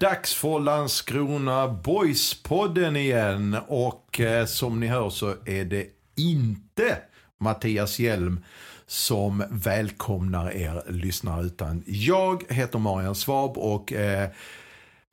[0.00, 3.56] Dags för Landskrona Boys-podden igen.
[3.68, 5.86] Och eh, som ni hör så är det
[6.16, 6.98] inte
[7.40, 8.44] Mattias Hjelm
[8.86, 14.28] som välkomnar er lyssnare utan jag heter Marian Svab och eh,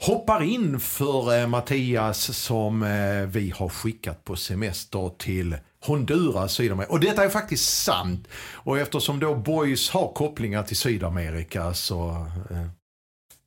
[0.01, 6.93] hoppar in för eh, Mattias som eh, vi har skickat på semester till Honduras, Sydamerika.
[6.93, 8.27] Och detta är faktiskt sant.
[8.53, 12.67] Och eftersom då Boys har kopplingar till Sydamerika så eh,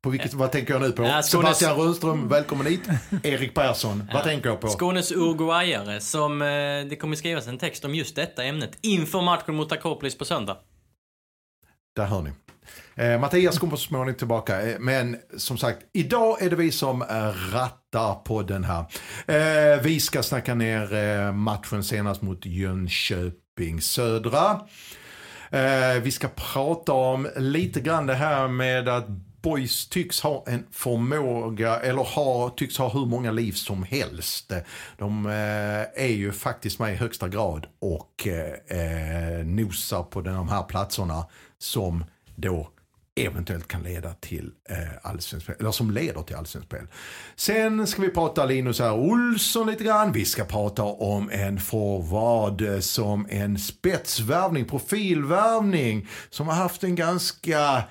[0.02, 1.02] på vilket, vad tänker jag nu på?
[1.02, 2.80] Ja, Skånes- Sebastian Rundström, välkommen hit.
[3.22, 4.68] Erik Persson, vad tänker jag på?
[4.68, 6.46] Skånes uruguayare som, eh,
[6.88, 10.56] det kommer skrivas en text om just detta ämnet inför matchen mot Akropolis på söndag.
[11.96, 12.30] Där hör ni.
[12.94, 14.62] Eh, Mattias kommer så småningom tillbaka.
[14.70, 17.02] Eh, men som sagt, idag är det vi som
[17.52, 18.84] rattar på den här.
[19.26, 24.60] Eh, vi ska snacka ner eh, matchen senast mot Jönköping Södra.
[26.02, 29.06] Vi ska prata om lite grann det här med att
[29.42, 34.52] Boys tycks ha en förmåga, eller ha, tycks ha hur många liv som helst.
[34.98, 40.48] De eh, är ju faktiskt med i högsta grad och eh, eh nosar på de
[40.48, 41.27] här platserna
[41.58, 42.05] som
[42.36, 42.70] då
[43.14, 46.86] eventuellt kan leda till eh, spel, eller som leder till allsvenskt spel.
[47.36, 50.12] Sen ska vi prata Linus här Olsson lite grann.
[50.12, 57.83] Vi ska prata om en forward som en spetsvärvning, profilvärvning som har haft en ganska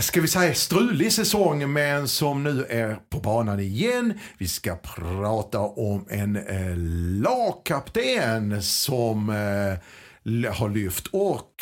[0.00, 4.18] ska vi säga strulig säsong men som nu är på banan igen.
[4.38, 6.76] Vi ska prata om en eh,
[7.22, 11.52] lagkapten som eh, har lyft och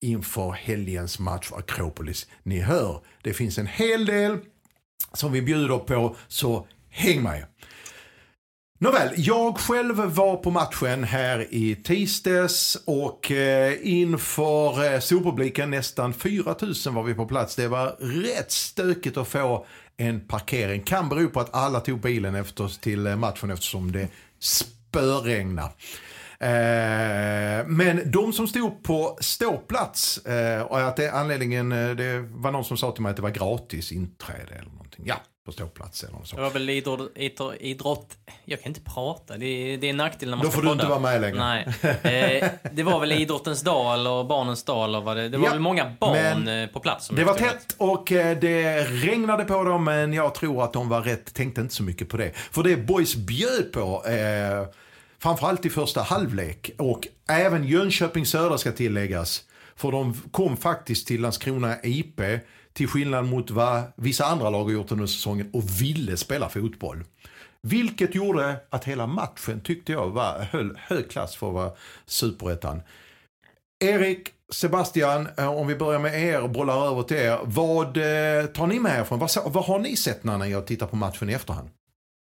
[0.00, 2.26] inför helgens match för Akropolis.
[2.42, 4.38] Ni hör, det finns en hel del
[5.12, 7.44] som vi bjuder på så häng med.
[8.78, 16.14] Nåväl, jag själv var på matchen här i tisdags och eh, inför eh, storpubliken, nästan
[16.14, 17.56] 4000 var vi på plats.
[17.56, 19.66] Det var rätt stökigt att få
[19.96, 20.82] en parkering.
[20.82, 25.72] Kan bero på att alla tog bilen efter, till eh, matchen eftersom det spöregnade.
[26.38, 32.64] Eh, men de som stod på ståplats, eh, och att det anledningen, det var någon
[32.64, 35.04] som sa till mig att det var gratis inträde eller någonting.
[35.06, 36.42] Ja, på ståplats eller något Det sånt.
[36.42, 40.30] var väl idrott, idrott, idrott jag kan inte prata, det är, det är en nackdel
[40.30, 41.38] när man Då ska får du inte vara med längre.
[41.38, 41.66] Nej.
[42.42, 45.50] Eh, det var väl idrottens dag eller barnens dag eller vad det Det var Ja,
[45.50, 47.06] väl många barn eh, på plats.
[47.06, 50.88] som Det var tätt och eh, det regnade på dem men jag tror att de
[50.88, 52.30] var rätt, tänkte inte så mycket på det.
[52.36, 54.66] För det Boys bjöd på, eh,
[55.18, 59.44] framförallt i första halvlek och även Jönköping Södra ska tilläggas.
[59.76, 62.20] För de kom faktiskt till Landskrona IP
[62.76, 67.04] till skillnad mot vad vissa andra lag har gjort under säsongen och ville spela fotboll.
[67.62, 71.72] Vilket gjorde att hela matchen tyckte jag var höll hög klass för att vara
[72.06, 72.82] superettan.
[73.84, 77.38] Erik, Sebastian, eh, om vi börjar med er och bollar över till er.
[77.44, 79.18] Vad eh, tar ni med härifrån?
[79.18, 81.68] Vad, vad har ni sett när ni har tittat på matchen i efterhand?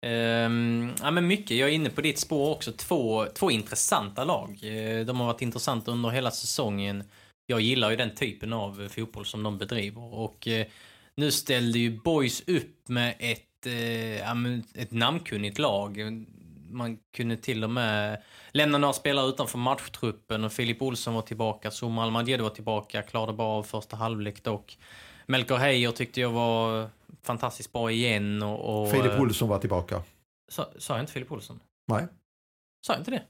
[0.06, 1.56] Um, ja, men mycket.
[1.56, 2.72] Jag är inne på ditt spår också.
[2.72, 4.50] Två, två intressanta lag.
[4.62, 7.04] Eh, de har varit intressanta under hela säsongen.
[7.50, 10.14] Jag gillar ju den typen av fotboll som de bedriver.
[10.14, 10.66] Och eh,
[11.14, 15.98] nu ställde ju Boys upp med ett, eh, ett namnkunnigt lag.
[16.70, 18.22] Man kunde till och med
[18.52, 23.32] lämna några spelare utanför matchtruppen och Filip Olsson var tillbaka, Souma Almadjed var tillbaka, klarade
[23.32, 24.78] bra av första halvlek dock.
[25.26, 26.88] Melker Heier tyckte jag var
[27.22, 28.82] fantastiskt bra igen och...
[28.82, 30.02] och Filip eh, Olsson var tillbaka.
[30.48, 31.60] Sa, sa jag inte Filip Olsson?
[31.88, 32.06] Nej,
[32.86, 33.22] Sa jag inte det?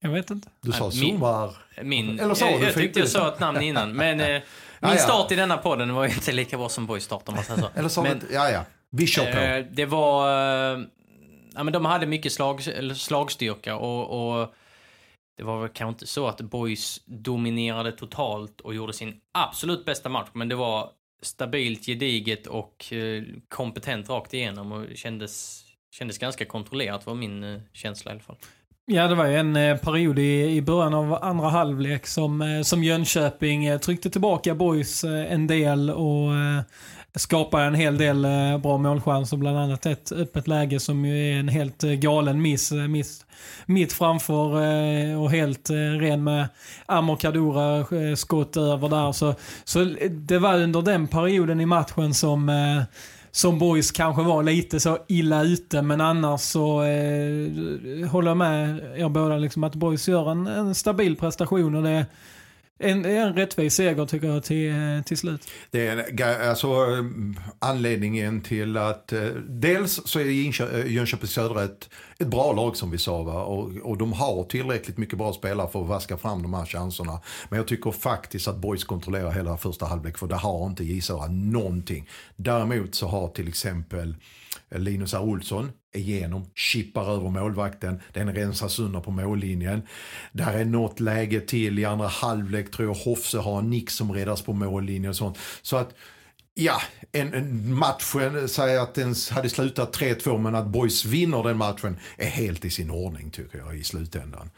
[0.00, 0.48] Jag vet inte.
[0.60, 3.92] du sa Nej, min- Eller sa jag, du jag tyckte jag sa ett namn innan,
[3.96, 4.40] men eh, min
[4.80, 4.96] Ja, ja.
[4.98, 7.68] start i denna podden var inte lika bra som Boys start om man säger så.
[7.78, 8.22] Eller sa men?
[8.32, 8.64] Ja, ja.
[8.90, 9.38] Vi kör på.
[9.38, 10.28] eh, det var...
[10.74, 10.80] Eh,
[11.54, 12.62] ja, men de hade mycket slag,
[12.96, 14.54] slagstyrka och, och
[15.36, 20.08] det var väl kanske inte så att Boys dominerade totalt och gjorde sin absolut bästa
[20.08, 20.90] match, men det var
[21.22, 25.62] stabilt, gediget och eh, kompetent rakt igenom och kändes,
[25.94, 28.36] kändes ganska kontrollerat var min eh, känsla i alla fall.
[28.92, 32.62] Ja, det var ju en eh, period i, i början av andra halvlek som, eh,
[32.62, 36.30] som Jönköping eh, tryckte tillbaka boys en del och
[37.14, 38.22] skapade en hel del
[38.62, 39.36] bra målchanser.
[39.36, 42.72] Bland annat ett öppet läge som ju är en helt galen miss.
[42.72, 43.26] miss
[43.66, 44.46] mitt framför
[45.16, 45.70] och helt
[46.00, 46.48] ren med
[46.86, 47.86] Amor Kadura
[48.16, 49.12] skott över där.
[49.12, 49.34] Så,
[49.64, 52.48] så det var under den perioden i matchen som
[53.32, 58.78] som boys kanske var lite så illa ute, men annars så eh, håller jag med
[58.96, 62.06] er båda liksom att boys gör en, en stabil prestation och det är
[62.80, 65.50] en, en rättvis seger tycker jag till, eh, till slut.
[65.70, 67.04] Det är alltså, eh,
[67.58, 70.24] anledningen till att eh, dels så är
[70.86, 73.44] Jönköping Södra ett, ett bra lag som vi sa va?
[73.44, 77.20] Och, och de har tillräckligt mycket bra spelare för att vaska fram de här chanserna.
[77.48, 81.00] Men jag tycker faktiskt att Boys kontrollerar hela första halvlek för det har inte J
[81.00, 82.08] Södra någonting.
[82.36, 84.16] Däremot så har till exempel
[84.70, 85.22] Linus R.
[85.22, 89.82] Olsson igenom, chippar över målvakten, den rensas under på mållinjen.
[90.32, 94.12] Där är något läge till i andra halvlek tror jag Hofse har en nick som
[94.12, 95.38] räddas på mållinjen och sånt.
[95.62, 95.94] Så att
[96.54, 96.82] Ja,
[97.12, 101.98] en, en matchen, säg att den hade slutat 3-2 men att Boys vinner den matchen
[102.16, 104.50] är helt i sin ordning tycker jag i slutändan.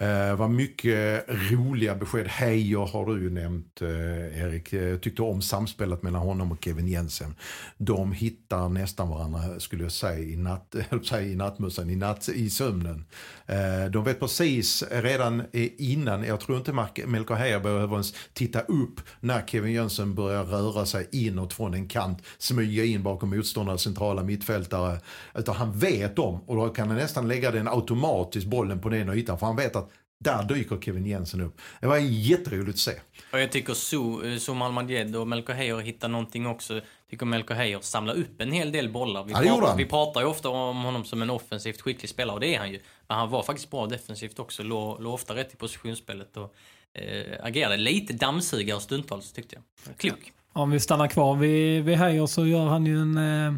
[0.00, 2.26] Det var mycket roliga besked.
[2.26, 4.72] Heijer har du ju nämnt eh, Erik.
[4.72, 7.34] Jag tyckte om samspelet mellan honom och Kevin Jensen.
[7.78, 10.74] De hittar nästan varandra skulle jag säga i, natt,
[11.08, 13.04] säga, i nattmössan, i, natt, i sömnen.
[13.50, 15.42] Eh, de vet precis redan
[15.78, 16.72] innan, jag tror inte
[17.06, 21.88] Melker Heier behöver ens titta upp när Kevin Jönsson börjar röra sig inåt från en
[21.88, 25.00] kant, smyga in bakom motståndarens centrala mittfältare.
[25.34, 29.08] Utan han vet om och då kan han nästan lägga den automatiskt bollen på den
[29.08, 29.90] ytan för han vet att
[30.24, 31.60] där dyker Kevin Jensen upp.
[31.80, 32.92] Det var jätteroligt att se.
[33.32, 36.80] Och jag tycker So- eh, Som Almadjed och Melker Heier hittar någonting också.
[37.10, 39.24] Tycker Melker Heijer samlar upp en hel del bollar.
[39.24, 39.76] Vi, Ja, pratar, han.
[39.76, 42.70] vi pratar ju ofta om honom som en offensivt skicklig spelare och det är han
[42.70, 42.80] ju.
[43.08, 44.62] Men han var faktiskt bra defensivt också.
[44.62, 46.54] Låg, låg ofta rätt i positionsspelet och
[47.02, 49.96] eh, agerade lite dammsugare stundtals tyckte jag.
[49.96, 50.32] Klok.
[50.52, 53.18] Om vi stannar kvar vid, vid Heijer så gör han ju en...
[53.18, 53.54] Eh,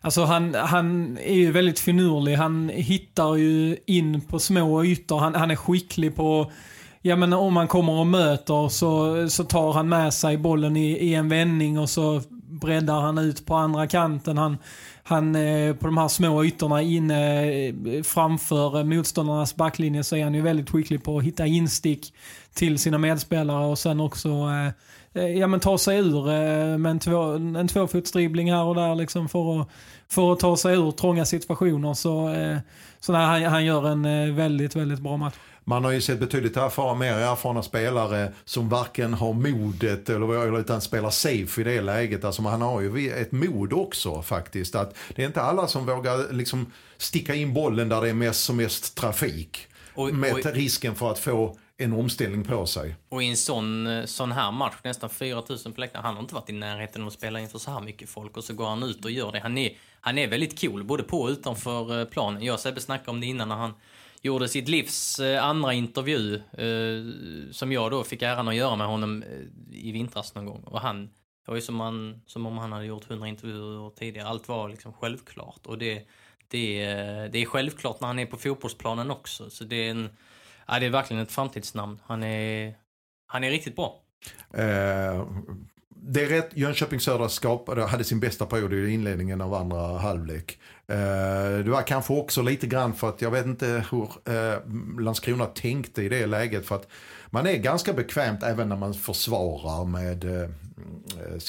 [0.00, 2.34] alltså han, han är ju väldigt finurlig.
[2.34, 5.18] Han hittar ju in på små ytor.
[5.18, 6.52] Han, han är skicklig på...
[7.02, 10.90] Ja men om man kommer och möter så, så tar han med sig bollen i,
[10.92, 14.38] i en vändning och så breddar han ut på andra kanten.
[14.38, 14.58] Han,
[15.02, 20.24] han eh, på de här små ytorna inne eh, framför eh, motståndarnas backlinje så är
[20.24, 22.14] han ju väldigt skicklig på att hitta instick
[22.54, 24.72] till sina medspelare och sen också eh,
[25.22, 29.28] ja, men ta sig ur eh, med en, två, en tvåfotsdribbling här och där liksom
[29.28, 29.68] för, att,
[30.08, 31.94] för att ta sig ur trånga situationer.
[31.94, 32.58] Så, eh,
[33.00, 35.34] så nej, han, han gör en eh, väldigt, väldigt bra match.
[35.68, 40.80] Man har ju sett betydligt erfarna, mer erfarna spelare som varken har modet eller, utan
[40.80, 42.24] spelar safe i det läget.
[42.24, 44.74] Alltså han har ju ett mod också faktiskt.
[44.74, 48.44] Att det är inte alla som vågar liksom sticka in bollen där det är mest
[48.44, 49.66] som mest trafik.
[49.94, 52.96] Och- med och- risken för att få en omställning på sig.
[53.08, 56.34] Och i en sån, eh, sån här match, nästan 4000 på läktaren, han har inte
[56.34, 58.82] varit i närheten av att spela inför så här mycket folk och så går han
[58.82, 59.40] ut och gör det.
[59.40, 62.42] Han är, han är väldigt cool, både på och utanför eh, planen.
[62.42, 63.74] Jag och Sebbe snackade om det innan när han
[64.22, 68.86] gjorde sitt livs eh, andra intervju, eh, som jag då fick äran att göra med
[68.86, 69.24] honom
[69.72, 70.62] i vintras någon gång.
[70.66, 71.10] Och han, det
[71.50, 74.28] var ju som, han, som om han hade gjort 100 intervjuer tidigare.
[74.28, 75.66] Allt var liksom självklart.
[75.66, 76.02] Och det,
[76.48, 79.50] det, är- det är självklart när han är på fotbollsplanen också.
[79.50, 80.08] Så det är en,
[80.68, 82.00] ja, det är verkligen ett framtidsnamn.
[82.06, 82.74] Han är,
[83.26, 84.00] han är riktigt bra.
[84.54, 85.26] Eh,
[86.08, 90.58] det är rätt, Jönköping Södra skapade, hade sin bästa period i inledningen av andra halvlek.
[90.86, 94.60] Eh, det var kanske också lite grann för att jag vet inte hur eh,
[95.00, 96.66] Landskrona tänkte i det läget.
[96.66, 96.88] För att
[97.30, 100.50] man är ganska bekvämt även när man försvarar med, eh,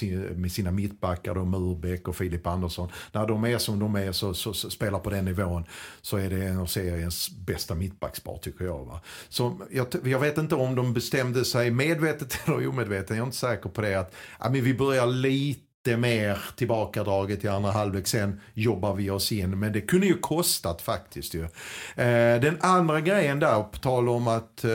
[0.01, 2.91] eh, med sina mittbackar, då Murbeck och Filip Andersson.
[3.11, 5.65] När de är som de är så, så, så spelar på den nivån
[6.01, 8.85] så är det en av seriens bästa mittbackspar tycker jag.
[8.85, 9.01] Va?
[9.29, 13.37] Så jag, jag vet inte om de bestämde sig medvetet eller omedvetet, jag är inte
[13.37, 13.95] säker på det.
[13.95, 19.31] Att ja, men vi börjar lite mer tillbakadraget i andra halvlek, sen jobbar vi oss
[19.31, 19.59] in.
[19.59, 21.43] Men det kunde ju kostat faktiskt ju.
[21.95, 24.65] Eh, den andra grejen där, på tal om att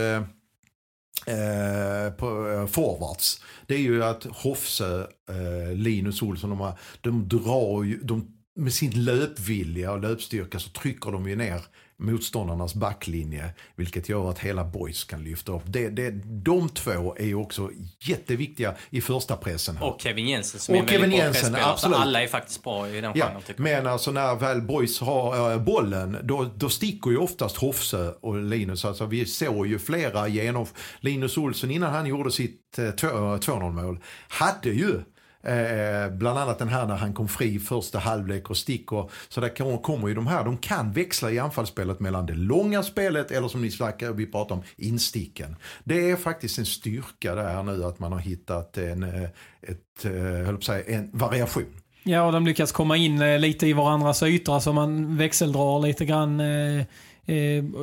[1.27, 3.41] eh, på eh, forwards.
[3.67, 8.27] Det är ju att Hofse, eh, Linus Olsson, de, de drar ju, de,
[8.57, 11.61] med sin löpvilja och löpstyrka så trycker de ju ner
[12.03, 13.51] motståndarnas backlinje.
[13.77, 15.63] Vilket gör att hela boys kan lyfta upp.
[15.67, 19.77] Det, det, de två är ju också jätteviktiga i första pressen.
[19.77, 19.87] Här.
[19.87, 21.73] Och Kevin Jensen som Och är en väldigt Kevin bra Jensen, pressspelare.
[21.73, 21.97] absolut.
[21.97, 23.83] Så alla är faktiskt bra i den Ja, genren tycker jag.
[23.83, 28.43] men alltså när väl boys har äh, bollen då, då sticker ju oftast Hofse och
[28.43, 28.85] Linus.
[28.85, 30.67] Alltså vi såg ju flera genom
[31.01, 35.01] Linus Olsson innan han gjorde sitt äh, 2-0 mål hade ju
[35.45, 39.11] Eh, eh, bland annat den här när han kom fri första halvlek och sticker.
[39.29, 43.31] Så där kommer ju de här, de kan växla i anfallsspelet mellan det långa spelet
[43.31, 45.57] eller som ni snackar, vi pratar om insticken.
[45.85, 49.23] Det är faktiskt en styrka där nu att man har hittat en, eh,
[49.63, 50.13] ett, eh,
[50.47, 51.81] höll på säga, en variation.
[52.03, 54.55] Ja, och de lyckas komma in lite i varandras ytor.
[54.55, 56.41] Alltså man växeldrar lite grann.
[56.41, 56.85] Eh,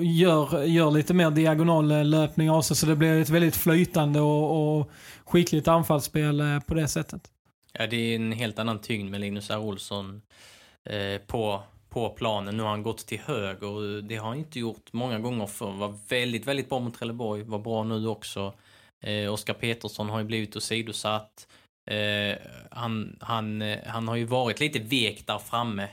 [0.02, 2.78] gör, gör lite mer diagonal löpning av sig.
[2.78, 4.92] Så det blir ett väldigt flytande och, och
[5.26, 7.22] skickligt anfallsspel på det sättet.
[7.74, 9.60] Ja, det är en helt annan tyngd med Linus R.
[9.60, 10.22] Olsson
[10.90, 12.58] eh, på, på planen.
[12.58, 14.02] Nu har han gått till höger.
[14.02, 15.72] Det har han inte gjort många gånger förr.
[15.72, 17.44] Var väldigt, väldigt bra mot Trelleborg.
[17.44, 18.54] Var bra nu också.
[19.02, 21.48] Eh, Oskar Petersson har ju blivit åsidosatt.
[21.92, 22.38] Eh,
[22.72, 25.88] han, han, eh, han har ju varit lite vek där framme.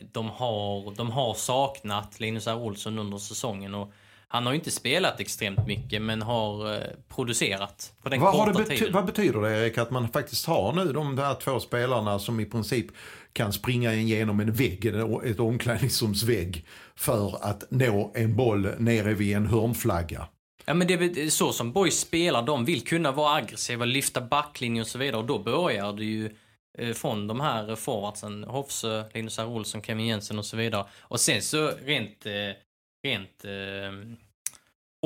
[0.00, 2.56] De har, de har saknat Linus R.
[2.56, 3.92] Olsson under säsongen och
[4.32, 8.52] han har ju inte spelat extremt mycket men har eh, producerat på den vad korta
[8.52, 8.92] bety tiden.
[8.92, 12.44] Vad betyder det Erik att man faktiskt har nu de där två spelarna som i
[12.44, 12.86] princip
[13.32, 14.86] kan springa igenom en vägg,
[15.24, 20.26] ett omklädningsrumsvägg för att nå en boll nere vid en hörnflagga?
[20.64, 24.80] Ja men det är så som boys spelar, de vill kunna vara aggressiva, lyfta backlinjen
[24.80, 26.30] och så vidare och då börjar det ju
[26.78, 29.46] eh, från de här forwardsen, Hofsö, Linus R.
[29.46, 30.84] Olsson, Kevin Jensen och så vidare.
[31.00, 32.32] Och sen så rent eh,
[33.02, 34.16] rent eh,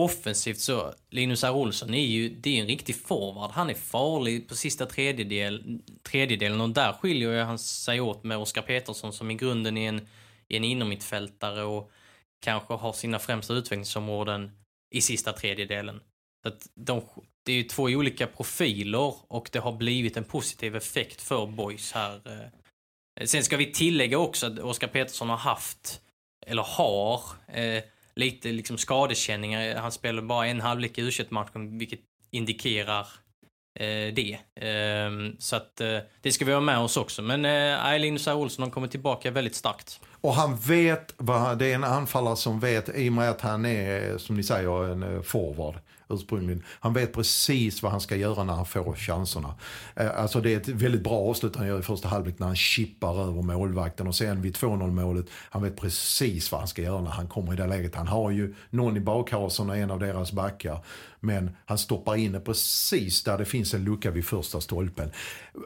[0.01, 1.55] offensivt så, Linus R.
[1.55, 3.51] Olsson är ju, det är en riktig forward.
[3.51, 8.63] Han är farlig på sista tredjedel, tredjedelen och där skiljer han sig åt med Oskar
[8.63, 10.09] Petersson som i grunden är en,
[10.49, 11.91] är en innermittfältare och
[12.41, 14.51] kanske har sina främsta utvecklingsområden
[14.95, 16.01] i sista tredjedelen.
[16.43, 17.03] Så att de,
[17.45, 21.93] det är ju två olika profiler och det har blivit en positiv effekt för boys
[21.93, 22.21] här.
[23.21, 23.27] Eh.
[23.27, 26.01] Sen ska vi tillägga också att Oskar Petersson har haft
[26.47, 27.21] eller har,
[27.53, 27.83] eh,
[28.15, 29.77] lite liksom skadekänningar.
[29.77, 32.01] Han spelar bara en halvlek i u matchen vilket
[32.31, 33.07] indikerar
[33.79, 34.39] eh, det.
[34.55, 37.23] Eh, så att eh, det ska vi ha med oss också.
[37.23, 40.01] Men eh, Linus Olsson har kommit tillbaka väldigt starkt.
[40.21, 43.67] Och han vet, vad, det är en anfallare som vet, i och med att han
[43.67, 45.75] är, som ni säger, en eh, forward
[46.09, 46.63] ursprungligen.
[46.81, 49.55] Han vet precis vad han ska göra när han får chanserna.
[49.95, 52.57] Eh, alltså det är ett väldigt bra avslut han gör i första halvlek när han
[52.57, 57.01] chippar över målvakten och sen vid 2-0 målet, han vet precis vad han ska göra
[57.01, 57.95] när han kommer i det läget.
[57.95, 60.85] Han har ju någon i bakhasorna, en av deras backar.
[61.21, 65.11] Men han stoppar in det precis där det finns en lucka vid första stolpen.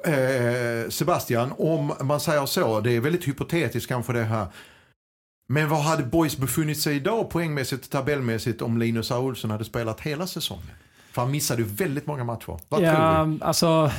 [0.05, 4.47] Eh, Sebastian, om man säger så, det är väldigt hypotetiskt kanske det här
[5.53, 9.11] men var hade Boys befunnit sig idag poängmässigt och tabellmässigt om Linus.
[9.11, 10.71] Olsson hade spelat hela säsongen?
[11.13, 12.59] För han missade ju väldigt många matcher.
[12.69, 13.45] Vad ja, tror du?
[13.45, 13.91] Alltså,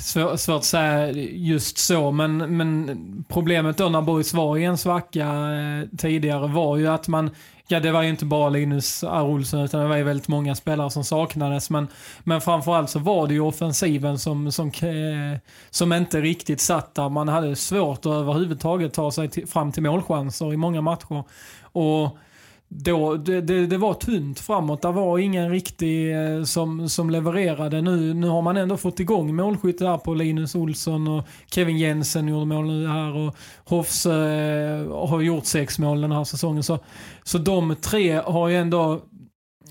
[0.00, 4.78] svår, svårt att säga just så, men, men problemet då när Boys var i en
[4.78, 7.30] svacka eh, tidigare var ju att man
[7.72, 9.22] Ja, det var ju inte bara Linus R.
[9.22, 11.70] Olsson utan det var ju väldigt många spelare som saknades.
[11.70, 11.88] Men,
[12.20, 15.38] men framförallt så var det ju offensiven som, som, eh,
[15.70, 17.08] som inte riktigt satt där.
[17.08, 21.24] Man hade svårt att överhuvudtaget ta sig till, fram till målchanser i många matcher.
[21.62, 22.18] Och
[22.72, 24.82] då, det, det, det, var tunt framåt.
[24.82, 27.80] Det var ingen riktig eh, som, som levererade.
[27.80, 32.28] Nu, nu har man ändå fått igång målskytte där på Linus Olsson och Kevin Jensen
[32.28, 36.62] gjorde mål nu här och Hoffs eh, har gjort sex mål den här säsongen.
[36.62, 36.78] Så,
[37.22, 39.00] så de tre har ju ändå,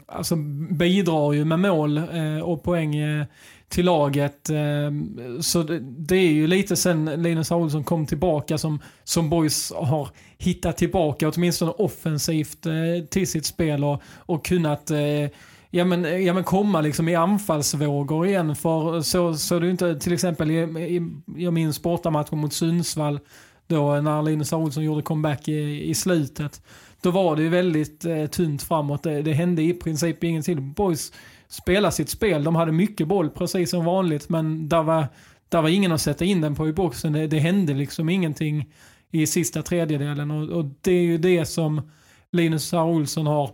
[0.08, 0.36] alltså
[0.72, 3.26] bidrar ju med mål eh, och poäng eh,
[3.70, 4.50] till laget.
[4.50, 10.10] Ehm, så det är ju lite sen Linus Olsson kom tillbaka som, som Boys har
[10.38, 15.30] hittat tillbaka åtminstone offensivt eh, till sitt spel och, och kunnat eh,
[15.70, 18.56] ja men, ja men komma liksom i anfallsvågor igen.
[18.56, 23.20] För så, så det är inte till exempel i, i, jag minns bortamatchen mot Sundsvall
[23.68, 26.62] då när Linus Olsson gjorde comeback i, i slutet.
[27.02, 29.04] Då var det ju väldigt eh, tunt framåt.
[29.04, 30.74] Det, det hände i princip ingenting.
[30.74, 31.12] Boys
[31.50, 32.44] spela sitt spel.
[32.44, 35.08] De hade mycket boll precis som vanligt men där var,
[35.50, 37.14] där var ingen att sätta in den på i boxen.
[37.14, 38.74] Det, det hände liksom ingenting
[39.12, 41.92] i sista tredjedelen och, och det är ju det som
[42.32, 42.84] Linus R.
[42.84, 43.52] Olsson har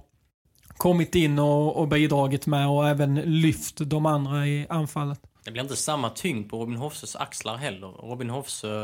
[0.78, 5.20] kommit in och, och bidragit med och även lyft de andra i anfallet.
[5.44, 7.88] Det blir inte samma tyngd på Robin Hoffses axlar heller.
[7.88, 8.84] Robin Hoffse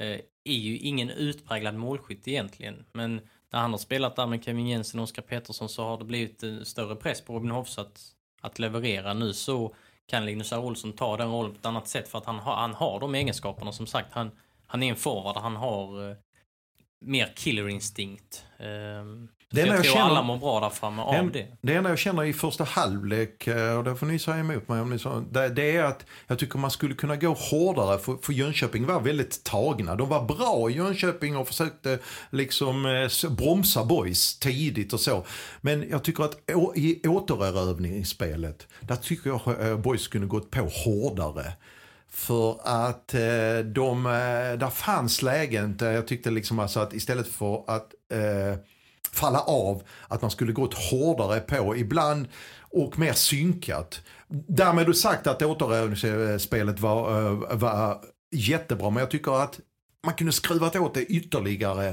[0.00, 2.84] eh, är ju ingen utpräglad målskytt egentligen.
[2.92, 3.20] Men
[3.52, 6.44] när han har spelat där med Kevin Jensen och Oskar Pettersson så har det blivit
[6.64, 8.15] större press på Robin Hoffse att
[8.46, 9.14] att leverera.
[9.14, 9.74] Nu så
[10.06, 10.58] kan Linus R.
[10.58, 13.14] Olsson ta den rollen på ett annat sätt för att han har, han har de
[13.14, 13.72] egenskaperna.
[13.72, 14.30] Som sagt, han,
[14.66, 16.16] han är en forward, han har eh,
[17.00, 18.45] mer killerinstinkt.
[18.58, 21.46] Um, det jag, jag tror känner, alla mår bra där framme av en, det.
[21.60, 24.80] Det enda jag känner i första halvlek, eh, och det får ni säga emot mig
[24.80, 28.16] om ni så, det, det, är att jag tycker man skulle kunna gå hårdare för,
[28.22, 29.94] för Jönköping var väldigt tagna.
[29.94, 31.98] De var bra i Jönköping och försökte
[32.30, 35.26] liksom eh, bromsa boys tidigt och så.
[35.60, 40.60] Men jag tycker att å, i återerövningsspelet, där tycker jag eh, boys skulle gått på
[40.60, 41.52] hårdare.
[42.16, 47.28] För att eh, de, eh, där fanns lägen där jag tyckte liksom alltså att istället
[47.28, 48.58] för att eh,
[49.12, 52.28] falla av, att man skulle gått hårdare på ibland
[52.60, 54.00] och mer synkat.
[54.28, 59.60] Därmed sagt att återövningsspelet var, eh, var jättebra, men jag tycker att
[60.06, 61.88] man kunde skruvat åt det ytterligare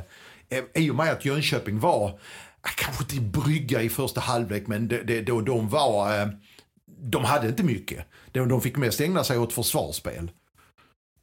[0.49, 2.19] eh, i och med att Jönköping var,
[2.75, 6.37] kanske inte brygga i första halvlek, men det, det, då de var,
[7.03, 8.05] de hade inte mycket.
[8.31, 10.31] De, de fick mest ägna sig åt försvarsspel.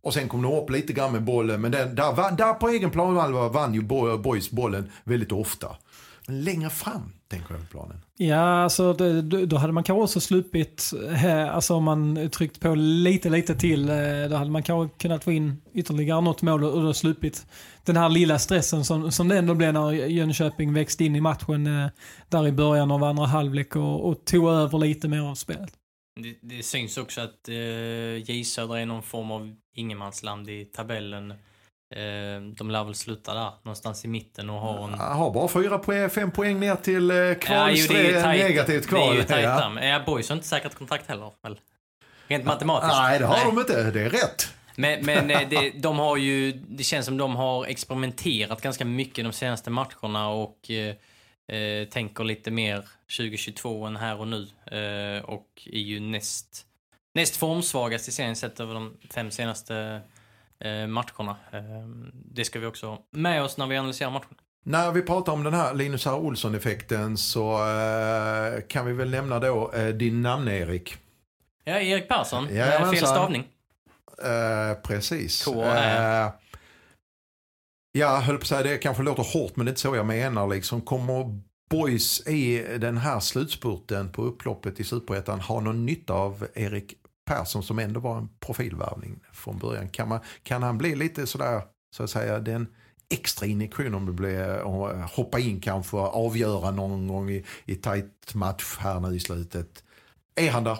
[0.03, 2.91] Och sen kom de upp lite grann med bollen, men den, där, där på egen
[2.91, 3.83] planhalva vann ju
[4.19, 5.77] Boys bollen väldigt ofta.
[6.27, 8.05] Men längre fram tänker jag planen.
[8.17, 10.91] Ja, alltså det, då hade man kanske också sluppit,
[11.51, 13.97] alltså om man tryckt på lite, lite till, eh,
[14.31, 17.47] då hade man kanske kunnat få in ytterligare något mål och då sluppit
[17.85, 21.67] den här lilla stressen som, som det ändå blev när Jönköping växte in i matchen
[21.67, 21.89] eh,
[22.29, 25.73] där i början av andra halvlek och, och tog över lite mer av spelet.
[26.21, 31.35] Det, det syns också att eh, J Södra är någon form av ingenmansland i tabellen.
[31.97, 34.91] Eh, de lär väl sluta där, någonstans i mitten och ha en...
[34.91, 39.01] Jag har bara fyra poäng, fem poäng ner till eh, kval, ja, negativt kval.
[39.01, 39.85] Det är ju tajt ja.
[39.85, 41.61] Ja, Boys har inte säkrat kontrakt heller, väl?
[42.27, 42.95] Rent matematiskt.
[42.97, 43.45] Nej, det har Nej.
[43.47, 43.91] de inte.
[43.91, 44.55] Det är rätt.
[44.77, 49.25] Men, men eh, det, de har ju, det känns som de har experimenterat ganska mycket
[49.25, 50.95] de senaste matcherna och eh,
[51.57, 54.49] eh tänker lite mer 2022 än här och nu.
[54.67, 56.67] Eh, och är ju näst,
[57.15, 60.20] näst formsvagast i serien sett över de fem senaste eh,
[60.89, 61.37] matcherna.
[61.53, 61.61] Eh,
[62.13, 64.35] det ska vi också ha med oss när vi analyserar matchen.
[64.65, 66.15] När vi pratar om den här Linus R.
[66.15, 70.97] Olsson-effekten så eh, kan vi väl nämna då eh, din namn Erik.
[71.65, 72.49] Ja, Erik Persson.
[72.55, 73.47] Ja, fel stavning.
[74.23, 75.47] Eh, precis.
[75.47, 76.31] Eh,
[77.93, 80.07] jag höll på att säga det kanske låter hårt men det är inte så jag
[80.07, 80.81] menar liksom.
[80.81, 81.41] Kommer
[81.71, 86.95] Boys i den här slutspurten på upploppet i Superettan ha någon nytta av Erik
[87.31, 89.89] Persson som ändå var en profilvärvning från början.
[89.89, 91.63] Kan, man, kan han bli lite sådär,
[91.97, 92.67] så att säga, den
[93.11, 94.63] extra injektion om det blir
[95.17, 99.85] hoppa in kanske och avgöra någon gång i, i tajt match här nu i slutet.
[100.35, 100.79] Är han där?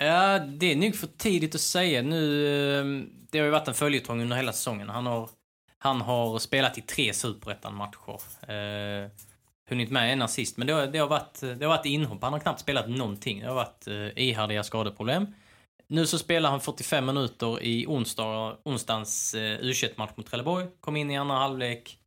[0.00, 2.46] Ja, det är nog för tidigt att säga nu.
[2.46, 2.84] Eh,
[3.30, 4.88] det har ju varit en följetong under hela säsongen.
[4.88, 5.30] Han har,
[5.78, 8.20] han har spelat i tre superettan-matcher.
[8.48, 9.10] Eh,
[9.68, 12.22] hunnit med en assist, men det har, det, har varit, det har varit inhopp.
[12.22, 13.40] Han har knappt spelat någonting.
[13.40, 15.26] Det har varit eh, ihärdiga skadeproblem.
[15.92, 20.66] Nu så spelar han 45 minuter i onsdag, onsdagens eh, u match mot Trelleborg.
[20.80, 21.98] Kom in i andra halvlek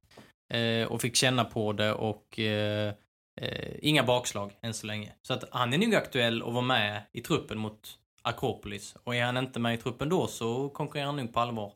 [0.54, 2.93] eh, och fick känna på det och eh,
[3.41, 5.13] eh, inga bakslag än så länge.
[5.22, 8.96] Så att han är nog aktuell att vara med i truppen mot Akropolis.
[9.04, 11.74] Och är han inte med i truppen då så konkurrerar han nog på allvar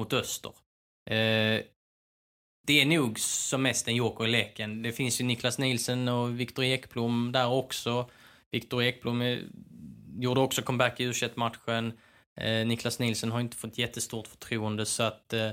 [0.00, 0.52] mot Öster.
[1.10, 1.62] Eh,
[2.66, 4.82] det är nog som mest en joker i leken.
[4.82, 8.10] Det finns ju Niklas Nielsen och Viktor Ekblom där också.
[8.50, 9.42] Viktor Ekblom är
[10.18, 11.92] gjorde också comeback i u matchen
[12.36, 15.46] eh, Niklas Nilsson har inte fått jättestort förtroende så att eh,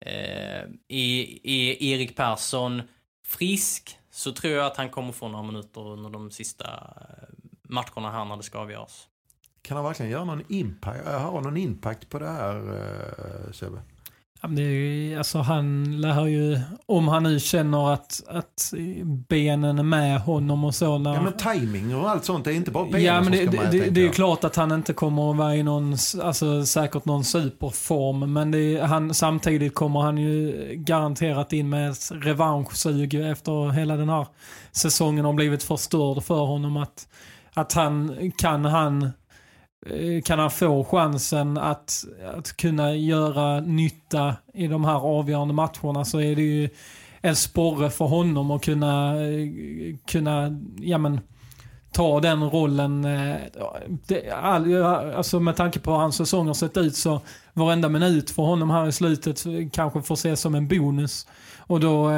[0.00, 2.82] eh är, är Erik Persson
[3.26, 7.28] frisk så tror jag att han kommer få några minuter under de sista eh,
[7.62, 9.08] matcherna här när det ska avgöras.
[9.62, 13.82] Kan han verkligen göra någon impact, ha någon impact på det här eh, Sebbe?
[14.42, 18.72] Det alltså han lär ju, om han nu känner att, att
[19.28, 20.98] benen är med honom och så.
[20.98, 23.44] När, ja men timing och allt sånt, det är inte bara benen ja, men det,
[23.44, 25.62] som ska det, med, det är ju klart att han inte kommer att vara i
[25.62, 28.32] någon, alltså säkert någon superform.
[28.32, 34.26] Men är, han, samtidigt kommer han ju garanterat in med revanschsug efter hela den här
[34.72, 36.76] säsongen har blivit förstörd för honom.
[36.76, 37.08] Att,
[37.54, 39.10] att han, kan han
[39.86, 46.04] Eh, kan han få chansen att, att kunna göra nytta i de här avgörande matcherna
[46.04, 46.68] så är det ju
[47.20, 49.48] en sporre för honom att kunna, eh,
[50.06, 51.20] kunna ja men,
[51.92, 53.04] ta den rollen.
[53.04, 53.36] Eh,
[54.06, 57.20] det, all, alltså med tanke på hur hans säsong har sett ut så
[57.52, 61.26] varenda minut för honom här i slutet kanske får ses som en bonus.
[61.58, 62.10] Och då,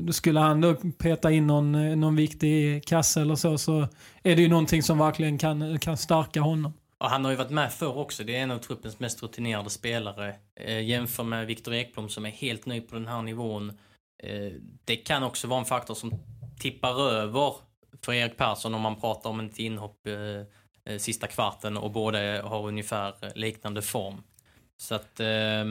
[0.00, 3.88] då skulle han då peta in någon, någon viktig kasse eller så så
[4.22, 6.72] är det ju någonting som verkligen kan, kan stärka honom.
[6.98, 8.24] Och han har ju varit med förr också.
[8.24, 10.34] Det är en av truppens mest rutinerade spelare.
[10.60, 13.78] Eh, jämför med Viktor Ekblom som är helt ny på den här nivån.
[14.22, 14.52] Eh,
[14.84, 16.12] det kan också vara en faktor som
[16.58, 17.54] tippar över
[18.02, 22.42] för Erik Persson om man pratar om ett inhopp eh, eh sista kvarten och båda
[22.42, 24.22] har ungefär liknande form.
[24.76, 25.64] Så att Eh,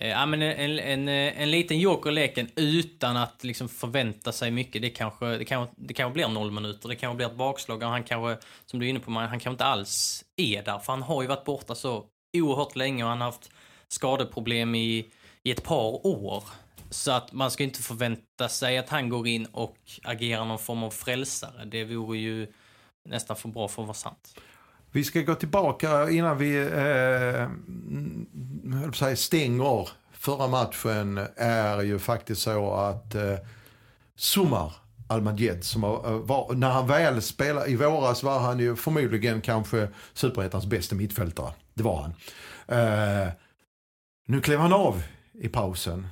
[0.00, 4.50] Eh, ja, men en, en, en liten joker i leken utan att liksom förvänta sig
[4.50, 4.82] mycket.
[4.82, 7.82] Det kanske, det kanske, det kanske blir noll minuter, det kanske blir ett bakslag.
[7.82, 10.78] Han kanske, som du är inne på, han kanske inte alls är där.
[10.78, 13.50] För han har ju varit borta så oerhört länge och han har haft
[13.88, 15.06] skadeproblem i,
[15.42, 16.44] i ett par år.
[16.90, 20.82] Så att man ska inte förvänta sig att han går in och agerar någon form
[20.82, 21.64] av frälsare.
[21.64, 22.52] Det vore ju
[23.08, 24.34] nästan för bra för att vara sant.
[24.92, 27.48] Vi ska gå tillbaka innan vi eh,
[28.92, 33.34] säga, stänger förra matchen är ju faktiskt så att eh,
[34.16, 34.72] Sumar
[35.08, 40.66] Almaged, som var, när han väl spelade i våras var han ju förmodligen kanske superettans
[40.66, 41.52] bästa mittfältare.
[41.74, 42.14] Det var han.
[42.78, 43.28] Eh,
[44.26, 45.02] nu klev han av
[45.32, 46.06] i pausen.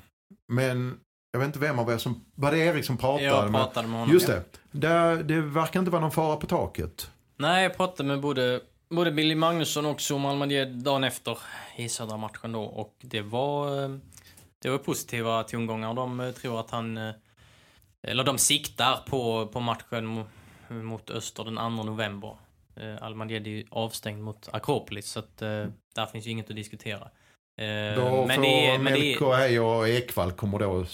[0.49, 0.95] Men
[1.33, 3.25] jag vet inte vem av er som, var det Erik som pratade?
[3.25, 4.15] Jag pratade med honom.
[4.15, 4.43] Just det.
[4.71, 5.23] det.
[5.23, 7.11] Det verkar inte vara någon fara på taket.
[7.37, 11.39] Nej, jag pratade med både, både Billy Magnusson och Som Almaged dagen efter
[11.77, 12.63] i södra matchen då.
[12.63, 13.97] Och det var, eh,
[14.63, 15.95] det var positiva tongångar.
[15.95, 17.15] De eh, tror att han, eh,
[18.03, 20.25] eller de siktar på, på matchen
[20.69, 22.37] mot Öster den 2 november.
[23.01, 25.37] Almaged är ju avstängd mot Akropolis, så att
[25.95, 27.09] där finns ju inget att diskutera.
[27.97, 29.25] Då men får Melko
[29.63, 30.85] och Ekvall kommer då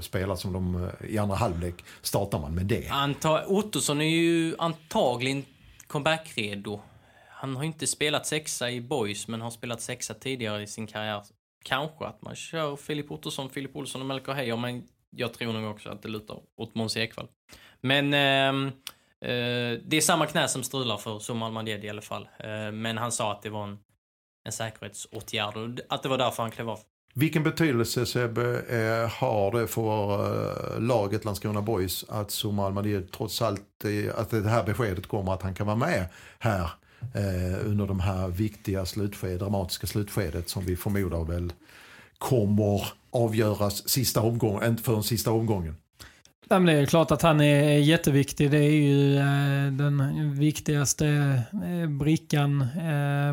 [0.00, 2.88] spela som de i andra halvlek startar man med det.
[2.88, 5.44] Anta, Ottosson är ju antagligen
[5.86, 6.80] comeback-redo.
[7.36, 11.22] Han har inte spelat sexa i boys men har spelat sexa tidigare i sin karriär.
[11.64, 15.70] Kanske att man kör Filip Ottosson, Filip Olsson och Melker Heijer men jag tror nog
[15.70, 17.28] också att det lutar åt Måns Ekvall.
[17.80, 18.72] Men eh,
[19.30, 22.28] eh, det är samma knä som strular för Somal Manded i alla fall.
[22.38, 23.78] Eh, men han sa att det var en
[24.46, 26.78] en säkerhetsåtgärd och att det var därför han klev av.
[27.14, 33.42] Vilken betydelse Sebbe eh, har det för eh, laget Landskrona Boys att Zuma Almadi trots
[33.42, 37.86] allt, eh, att det här beskedet kommer att han kan vara med här eh, under
[37.86, 41.52] de här viktiga slutsked, dramatiska slutskedet som vi förmodar väl
[42.18, 45.76] kommer avgöras sista omgången, inte förrän sista omgången.
[46.48, 48.50] det är klart att han är jätteviktig.
[48.50, 51.06] Det är ju eh, den viktigaste
[51.52, 52.60] eh, brickan.
[52.62, 53.32] Eh,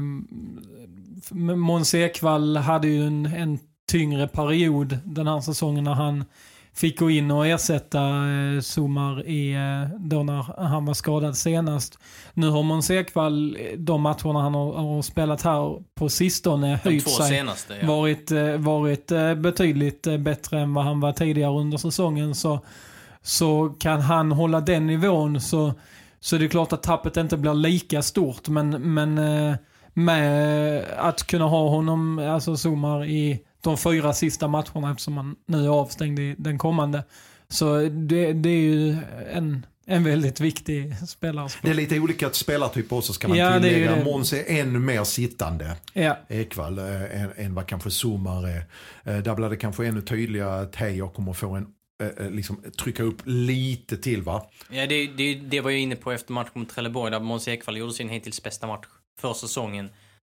[1.55, 3.59] Måns Ekvall hade ju en, en
[3.91, 6.25] tyngre period den här säsongen när han
[6.75, 11.99] fick gå in och ersätta eh, Somar i, eh, då när han var skadad senast.
[12.33, 17.09] Nu har Måns Ekvall, eh, de matcherna han har, har spelat här på sistone, höjt
[17.09, 17.27] sig.
[17.27, 17.87] Senaste, ja.
[17.87, 22.35] Varit, eh, varit eh, betydligt bättre än vad han var tidigare under säsongen.
[22.35, 22.59] Så,
[23.21, 25.73] så kan han hålla den nivån så,
[26.19, 28.47] så det är klart att tappet inte blir lika stort.
[28.47, 29.19] Men, men
[29.93, 35.65] med att kunna ha honom, alltså Zumar, i de fyra sista matcherna eftersom han nu
[35.65, 37.03] är avstängd i den kommande.
[37.49, 38.97] Så det, det är ju
[39.31, 41.49] en, en väldigt viktig spelare.
[41.61, 43.95] Det är lite olika spelartyper också ska man ja, tillägga.
[43.95, 45.75] Det Måns är ännu mer sittande.
[45.93, 46.17] Ja.
[46.27, 48.65] Ekvall äh, än, än vad kanske Zumar är.
[49.03, 51.67] Äh, där blir det kanske ännu tydligare att Heijer kommer få en
[52.17, 54.45] äh, liksom trycka upp lite till va?
[54.69, 57.77] Ja det, det, det var jag inne på efter matchen mot Trelleborg där Måns Ekvall
[57.77, 58.85] gjorde sin hittills bästa match
[59.19, 59.89] för säsongen,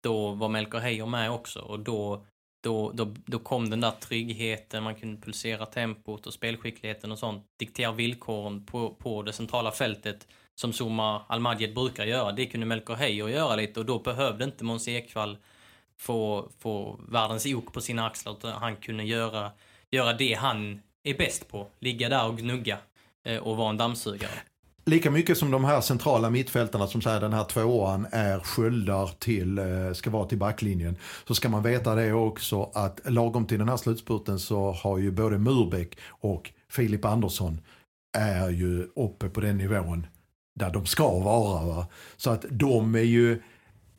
[0.04, 2.26] då var Melker Heijer med också och då,
[2.64, 7.46] då, då, då kom den där tryggheten, man kunde pulsera tempot och spelskickligheten och sånt,
[7.58, 12.32] diktera villkoren på, på det centrala fältet som Zuma Almadjed brukar göra.
[12.32, 15.38] Det kunde Melker Heijer göra lite och då behövde inte Måns Ekvall
[15.98, 19.52] få, få världens ok på sina axlar utan han kunde göra,
[19.92, 21.68] göra det han är bäst på.
[21.80, 22.78] Ligga där och gnugga
[23.24, 24.40] eh, och vara en dammsugare.
[24.86, 29.58] Lika mycket som de här centrala mittfältarna som säger den här tvåan är sköldar till,
[29.58, 30.98] eh, ska vara till backlinjen.
[31.28, 35.12] Så ska man veta det också att lagom till den här slutspurten så har ju
[35.12, 37.62] både Murbeck och Filip Andersson
[38.18, 40.08] är ju uppe på den nivån
[40.56, 41.66] där de ska vara.
[41.66, 41.88] Va?
[42.18, 43.42] Så att de är ju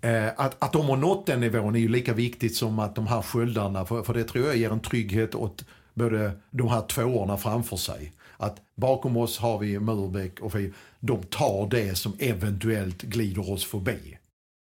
[0.01, 3.07] eh, att, att de har nått den nivån är ju lika viktigt som att de
[3.07, 7.37] här sköldarna, för, för det tror jag ger en trygghet åt både de här tvåorna
[7.37, 8.13] framför sig.
[8.45, 13.65] Att bakom oss har vi Murbeck och vi, de tar det som eventuellt glider oss
[13.65, 14.19] förbi.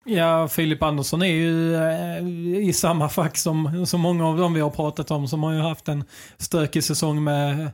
[0.10, 4.62] Ja, Filip Andersson är ju eh, i samma fack som, så många av dem vi
[4.62, 6.04] har pratat om som har ju haft en
[6.38, 7.72] stökig säsong med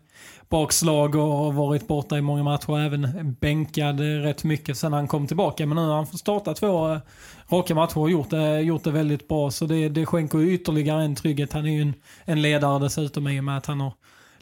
[0.49, 2.79] bakslag och varit borta i många matcher.
[2.79, 5.65] Även bänkad rätt mycket sen han kom tillbaka.
[5.65, 6.99] Men nu har han fått starta två eh,
[7.49, 9.51] raka matcher och gjort det, gjort det väldigt bra.
[9.51, 11.53] Så det, det skänker ju ytterligare en trygghet.
[11.53, 11.93] Han är ju en,
[12.25, 13.93] en ledare dessutom i och med att han har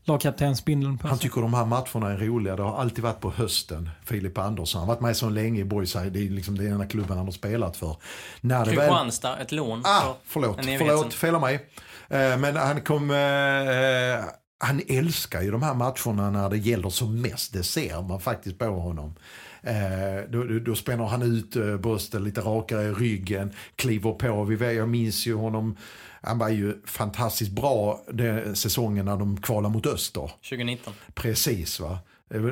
[0.03, 2.55] lagkaptensbindeln på Han tycker de här matcherna är roliga.
[2.55, 4.79] Det har alltid varit på hösten, Filip Andersson.
[4.79, 5.93] Han har varit med så länge i Boys.
[5.93, 7.95] Det är liksom den ena klubben han har spelat för.
[8.41, 9.41] När Kristianstad, väl...
[9.41, 9.81] ett lån.
[9.85, 11.55] Ah, förlåt, förlåt, fel av mig.
[12.09, 13.11] Eh, men han kom...
[13.11, 14.25] Eh,
[14.63, 17.53] han älskar ju de här matcherna när det gäller som mest.
[17.53, 19.15] Det ser man faktiskt på honom.
[19.63, 24.43] Eh, då, då, då spänner han ut brösten lite rakare i ryggen, kliver på.
[24.43, 25.77] Vi, jag minns ju honom
[26.21, 30.31] han var ju fantastiskt bra den säsongen när de kvalade mot Öster.
[30.49, 30.93] 2019.
[31.13, 31.99] Precis va.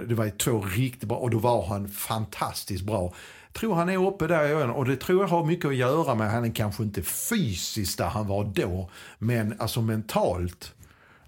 [0.08, 3.14] Det var två riktigt bra och då var han fantastiskt bra.
[3.54, 6.32] Tror han är uppe där igen och det tror jag har mycket att göra med,
[6.32, 10.74] han är kanske inte fysiskt där han var då, men alltså mentalt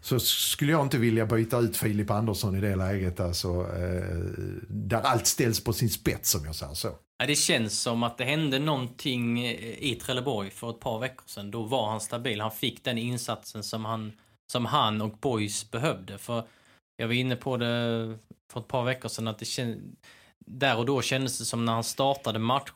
[0.02, 3.20] så skulle jag inte vilja byta ut Filip Andersson i det läget.
[3.20, 4.18] Alltså, eh,
[4.68, 6.90] där allt ställs på sin spets om jag säger så.
[7.22, 11.52] Ja, det känns som att det hände någonting i Trelleborg för ett par veckor sedan.
[11.52, 12.42] Då var han stabil.
[12.42, 14.14] Han fick den insatsen som han,
[14.52, 16.18] som han och Boys behövde.
[16.18, 16.44] För
[16.98, 18.18] jag var inne på det
[18.52, 19.96] för ett par veckor sedan att det känd,
[20.40, 22.76] där och då kändes det som när han startade matchen.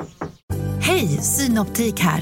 [1.01, 2.21] Hej, Synoptik här.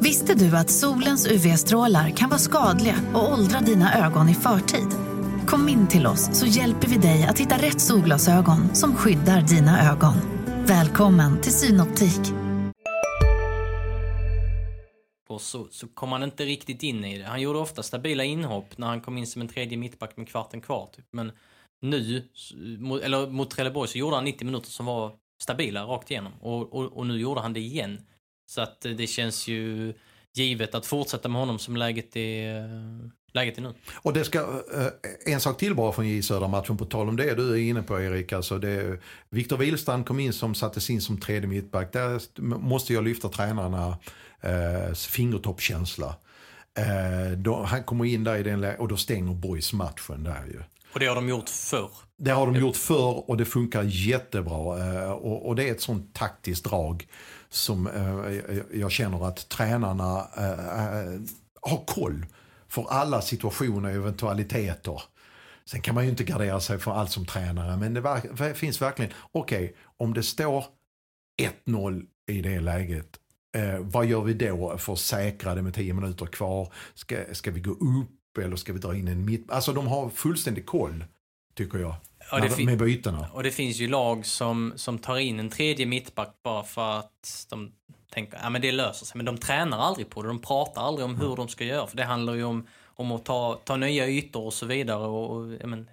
[0.00, 4.88] Visste du att solens UV-strålar kan vara skadliga och åldra dina ögon i förtid?
[5.46, 9.92] Kom in till oss så hjälper vi dig att hitta rätt solglasögon som skyddar dina
[9.92, 10.14] ögon.
[10.66, 12.20] Välkommen till Synoptik.
[15.28, 17.24] Och så, så kom han inte riktigt in i det.
[17.24, 20.60] Han gjorde ofta stabila inhopp när han kom in som en tredje mittback med kvarten
[20.60, 20.88] kvar.
[20.96, 21.06] Typ.
[21.10, 21.32] Men
[21.82, 22.28] nu,
[23.02, 26.32] eller mot Trelleborg, så gjorde han 90 minuter som var stabila rakt igenom.
[26.40, 28.00] Och, och, och nu gjorde han det igen.
[28.46, 29.94] Så att det känns ju
[30.34, 32.68] givet att fortsätta med honom som läget är,
[33.32, 33.74] läget är nu.
[33.94, 37.34] Och det ska, eh, en sak till bara från J Södra-matchen på tal om det
[37.34, 38.32] du är inne på Erik.
[38.32, 41.92] Alltså det, Viktor Wihlstrand kom in som sattes in som tredje mittback.
[41.92, 43.98] Där måste jag lyfta tränarna
[44.40, 46.16] eh, fingertoppkänsla.
[46.78, 50.60] Eh, då, han kommer in där i den och då stänger Boys matchen där ju.
[50.94, 51.90] Och det har de gjort förr.
[52.16, 54.78] Det har de gjort förr och det funkar jättebra.
[54.78, 57.06] Eh, och, och det är ett sånt taktiskt drag
[57.54, 61.20] som eh, jag känner att tränarna eh, eh,
[61.62, 62.26] har koll
[62.68, 65.02] för alla situationer och eventualiteter.
[65.64, 69.12] Sen kan man ju inte gardera sig för allt som tränare, men det finns verkligen,
[69.32, 70.64] okej, okay, om det står
[71.66, 73.16] 1-0 i det läget,
[73.56, 76.72] eh, vad gör vi då för att säkra det med 10 minuter kvar?
[76.94, 79.50] Ska, ska vi gå upp eller ska vi dra in en mitt?
[79.50, 81.04] Alltså de har fullständig koll,
[81.54, 81.94] tycker jag.
[82.30, 83.28] Ja, det med bytena.
[83.32, 87.46] Och det finns ju lag som, som tar in en tredje mittback bara för att
[87.50, 87.72] de
[88.10, 89.16] tänker att ja, det löser sig.
[89.16, 90.28] Men de tränar aldrig på det.
[90.28, 91.36] De pratar aldrig om hur mm.
[91.36, 91.86] de ska göra.
[91.86, 95.06] För det handlar ju om, om att ta, ta nya ytor och så vidare.
[95.06, 95.88] Och, och ja, men,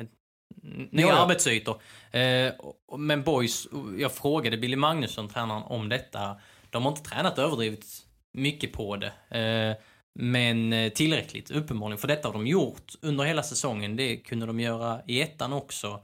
[0.91, 1.81] nya ja, arbetsytor.
[2.11, 2.53] Eh,
[2.97, 3.67] men boys,
[3.97, 6.35] jag frågade Billy Magnusson, tränaren, om detta.
[6.69, 7.85] De har inte tränat överdrivet
[8.33, 9.37] mycket på det.
[9.39, 11.97] Eh, men eh, tillräckligt, uppenbarligen.
[11.97, 13.95] För detta har de gjort under hela säsongen.
[13.95, 16.03] Det kunde de göra i ettan också.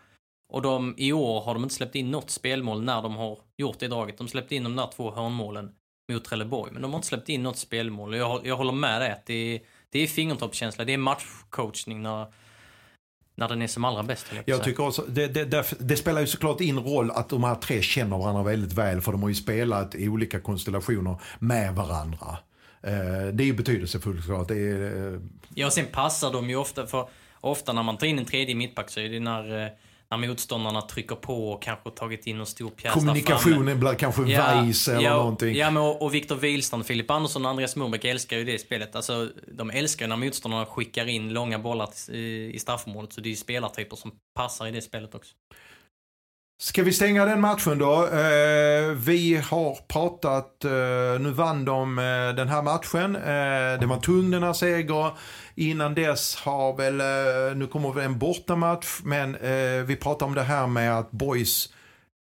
[0.50, 3.80] Och de, i år har de inte släppt in något spelmål när de har gjort
[3.80, 4.18] det draget.
[4.18, 5.72] De släppte in de där två hörnmålen
[6.12, 8.16] mot Trelleborg, men de har inte släppt in något spelmål.
[8.16, 12.26] Jag, jag håller med dig att det är, det är fingertoppskänsla, det är matchcoachning när,
[13.36, 14.26] när den är som allra bäst.
[14.36, 17.44] Jag, jag tycker också, det, det, det, det, spelar ju såklart in roll att de
[17.44, 21.76] här tre känner varandra väldigt väl, för de har ju spelat i olika konstellationer med
[21.76, 22.38] varandra.
[22.82, 24.48] Eh, det är ju betydelsefullt såklart.
[24.48, 25.20] Det är, eh...
[25.56, 27.10] Ja, sen passar de ju ofta, för
[27.42, 29.72] ofta när man tar in en tredje mittback så är det när eh,
[30.12, 34.56] när motståndarna trycker på och kanske tagit in en stor pjäs Kommunikationen blir kanske ja,
[34.56, 35.56] vajs eller ja, någonting.
[35.56, 38.96] Ja, men och, och Viktor Wihlstrand, Filip Andersson och Andreas Morbäck älskar ju det spelet.
[38.96, 43.14] Alltså, de älskar ju när motståndarna skickar in långa bollar i, i straffområdet.
[43.14, 45.36] Så det är ju spelartyper som passar i det spelet också.
[46.60, 48.04] Ska vi stänga den matchen då?
[48.04, 53.16] Eh, vi har pratat, eh, nu vann de eh, den här matchen.
[53.16, 55.12] Eh, det var tung den här seger.
[55.60, 60.36] Innan dess har väl, eh, nu kommer väl en bortamatch, men eh, vi pratar om
[60.36, 61.74] det här med att boys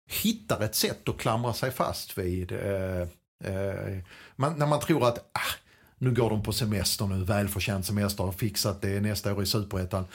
[0.06, 2.52] hittar ett sätt att klamra sig fast vid.
[2.52, 3.00] Eh,
[3.44, 3.98] eh,
[4.36, 5.54] man, när man tror att ah,
[5.98, 10.06] nu går de på semester nu, välförtjänt semester, har fixat det nästa år i superettan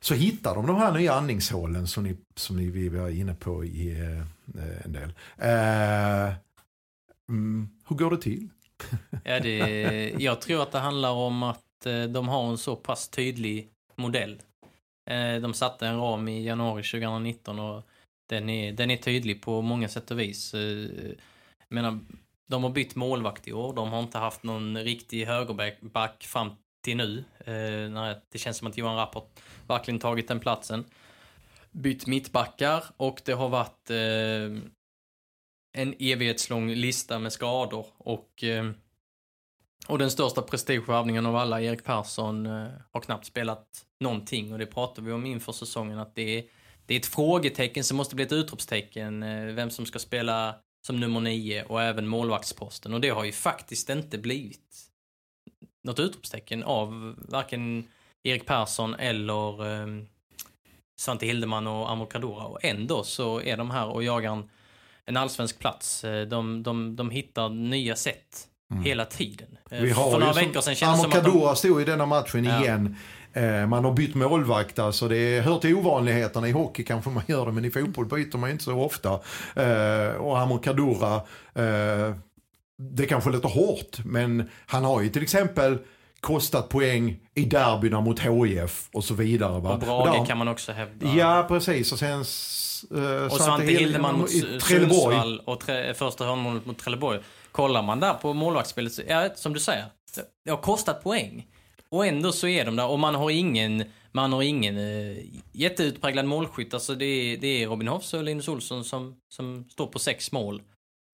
[0.00, 3.64] så hittar de de här nya andningshålen som ni, som ni vi var inne på
[3.64, 5.12] i eh, en del.
[5.38, 6.34] Eh,
[7.28, 8.48] mm, hur går det till?
[9.24, 13.08] ja, det, jag tror att det handlar om att Eh, de har en så pass
[13.08, 14.42] tydlig modell.
[15.10, 17.82] Eh, de satte en ram i januari 2019 och
[18.28, 20.54] den är, den är tydlig på många sätt och vis.
[20.54, 21.98] Jag menar,
[22.46, 23.74] de har bytt målvakt i år.
[23.74, 26.50] De har inte haft någon riktig högerback fram
[26.84, 27.24] till nu.
[28.30, 30.84] Det känns som att Johan Rapport verkligen tagit den platsen.
[31.70, 33.90] Bytt mittbackar och det har varit
[35.78, 38.44] en evighetslång lista med skador och
[39.86, 44.66] och den största prestigevärvningen av alla, Erik Persson, eh, har knappt spelat någonting och det
[44.66, 46.44] pratade vi om inför säsongen att det är,
[46.86, 50.54] det är ett frågetecken som måste bli ett utropstecken, eh, vem som ska spela
[50.86, 54.90] som nummer nio och även målvaktsposten och det har ju faktiskt inte blivit
[55.84, 57.88] något utropstecken av varken
[58.24, 59.86] Erik Persson eller, eh,
[61.00, 62.44] Svante Hildeman och Amor Kadura.
[62.44, 64.50] Och ändå så är de här och jagar en,
[65.04, 66.04] en allsvensk plats.
[66.04, 68.48] Eh, de, de, de hittar nya sätt
[68.84, 69.48] hela tiden.
[69.70, 71.56] Eh, Vi har För några som- veckor sedan kändes det som att de...
[71.56, 72.62] Stod i denna matchen Ja.
[72.62, 72.96] igen.
[73.32, 76.48] Eh, Man har bytt målvakt, alltså det hör till ovanligheterna.
[76.48, 79.20] I hockey kanske man gör det, men i fotboll byter man inte så ofta.
[79.56, 81.14] Eh, Och Amokadora,
[81.54, 82.14] eh,
[82.78, 85.78] det kanske låter hårt, men han har ju till exempel
[86.20, 89.60] kostat poäng i derbyna mot HIF och så vidare.
[89.60, 89.72] Va?
[89.72, 91.14] Och Brage kan man också hävda.
[91.14, 91.92] Ja, precis.
[91.92, 92.24] Och sen
[93.04, 94.30] eh, Och Svante Hildeman mot.
[94.62, 97.20] Sundsvall och tre, första hörnmålet mot Trelleborg.
[97.52, 99.84] Kollar man där på målvaktsspelet, så, ja, som du säger,
[100.44, 101.46] det har kostat poäng.
[101.88, 105.16] Och ändå så är de där och man har ingen, man har ingen eh,
[105.52, 106.74] jätteutpräglad målskytt.
[106.74, 110.32] Alltså det, är, det är Robin Hoffs och Linus Olsson som, som står på sex
[110.32, 110.62] mål.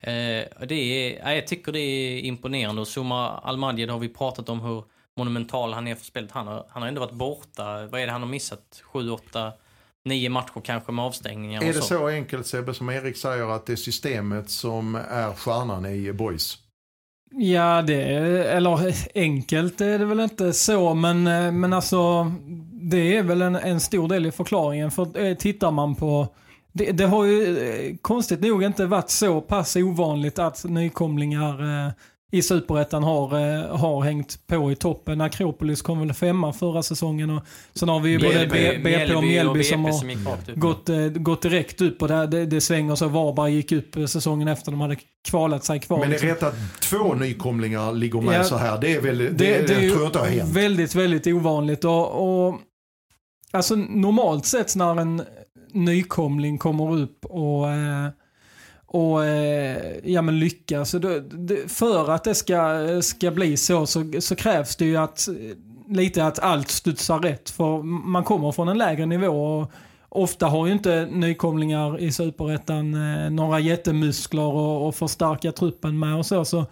[0.03, 4.49] Eh, det är, ja, jag tycker det är imponerande och Suma Almadjed har vi pratat
[4.49, 4.85] om hur
[5.17, 6.31] monumental han är för spelet.
[6.33, 8.83] Han har, han har ändå varit borta, vad är det han har missat?
[8.93, 9.53] Sju, åtta,
[10.05, 13.73] nio matcher kanske med avstängningar Är det så enkelt Sebbe som Erik säger att det
[13.73, 16.59] är systemet som är stjärnan i Boys?
[17.35, 18.23] Ja, det är,
[18.57, 22.33] eller enkelt är det väl inte så, men, eh, men alltså
[22.73, 24.91] det är väl en, en stor del i förklaringen.
[24.91, 26.29] För eh, tittar man på,
[26.73, 31.93] det, det har ju eh, konstigt nog inte varit så pass ovanligt att nykomlingar eh,
[32.35, 35.21] i Superettan har, eh, har hängt på i toppen.
[35.21, 37.43] Akropolis kom väl femma förra säsongen och
[37.75, 40.57] sen har vi ju både BP och Mjällby som har rakt upp.
[40.57, 43.09] gått, eh, gått direkt upp och det, det, det svänger så.
[43.09, 44.97] Varberg gick upp eh, säsongen efter de hade
[45.29, 45.99] kvalat sig kvar.
[45.99, 48.81] Men det är rätt att två nykomlingar ligger med Ja, så här.
[48.81, 50.51] Det är väl, det, det, det är jag tror inte har hänt.
[50.51, 51.85] väldigt, väldigt ovanligt.
[51.85, 52.61] Och, och,
[53.51, 55.23] alltså normalt sett när en
[55.73, 58.09] nykomling kommer upp och, eh,
[58.87, 60.91] och eh, ja, men lyckas.
[60.91, 64.97] Så då, det, för att det ska, ska bli så, så så krävs det ju
[64.97, 65.29] att
[65.89, 67.51] lite att allt studsar rätt.
[67.51, 69.61] För man kommer från en lägre nivå.
[69.61, 69.73] Och,
[70.15, 76.17] Ofta har ju inte nykomlingar i Superettan eh, några jättemuskler och, och förstärka truppen med
[76.17, 76.45] och så.
[76.45, 76.67] så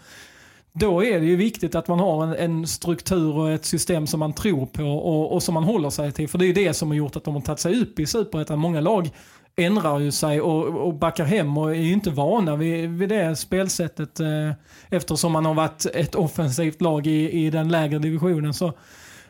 [0.73, 4.21] då är det ju viktigt att man har en, en struktur och ett system som
[4.21, 6.29] man tror på och, och som man håller sig till.
[6.29, 8.07] För det är ju det som har gjort att de har tagit sig upp i
[8.07, 8.59] Superettan.
[8.59, 9.11] Många lag
[9.57, 13.37] ändrar ju sig och, och backar hem och är ju inte vana vid, vid det
[13.37, 14.53] spelsättet eh,
[14.89, 18.55] eftersom man har varit ett offensivt lag i, i den lägre divisionen.
[18.55, 18.73] Så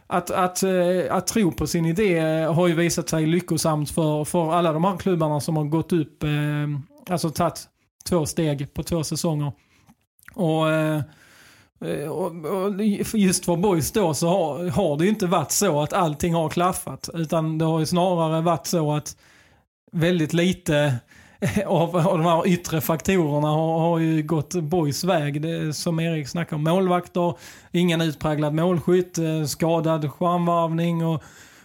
[0.07, 0.71] att, att, eh,
[1.11, 4.97] att tro på sin idé har ju visat sig lyckosamt för, för alla de här
[4.97, 6.31] klubbarna som har gått upp, eh,
[7.09, 7.69] alltså tagit
[8.09, 9.53] två steg på två säsonger.
[10.35, 11.01] Och, eh,
[11.85, 16.35] Eh, just för boys då så har, har det ju inte varit så att allting
[16.35, 17.09] har klaffat.
[17.15, 19.17] Utan det har ju snarare varit så att
[19.93, 20.95] väldigt lite
[21.67, 25.43] av, av de här yttre faktorerna har, har ju gått boys väg.
[25.43, 26.65] Det, som Erik snackar om.
[26.65, 27.35] Målvakter,
[27.73, 31.23] ingen utpräglad målskytt, eh, skadad skärmvarvning och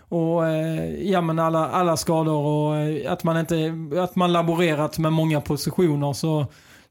[0.10, 2.76] och eh, ja men alla, alla skador och
[3.12, 6.46] att man inte, att man laborerat med många positioner så,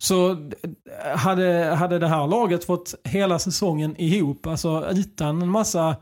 [0.04, 5.96] så eh, hade, hade det här laget fått hela säsongen ihop, alltså utan en massa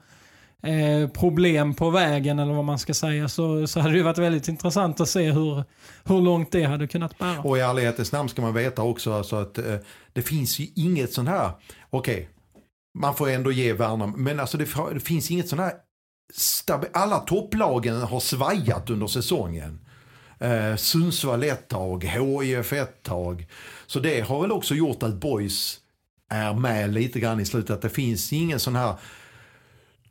[0.62, 4.48] eh, problem på vägen eller vad man ska säga så, så hade det varit väldigt
[4.48, 5.64] intressant att se hur,
[6.04, 7.40] hur långt det hade kunnat bära.
[7.40, 9.76] Och i ärlighetens namn ska man veta också alltså att eh,
[10.12, 11.50] det finns ju inget sånt här,
[11.90, 12.28] okej,
[12.98, 15.72] man får ändå ge Värnamo, men alltså det, det finns inget sånt här,
[16.92, 19.78] alla topplagen har svajat under säsongen.
[20.42, 23.46] Eh, Sundsvall ett tag, HIF ett tag.
[23.86, 25.78] Så det har väl också gjort att Boys
[26.28, 27.70] är med lite grann i slutet.
[27.70, 28.94] Att det finns ingen sån här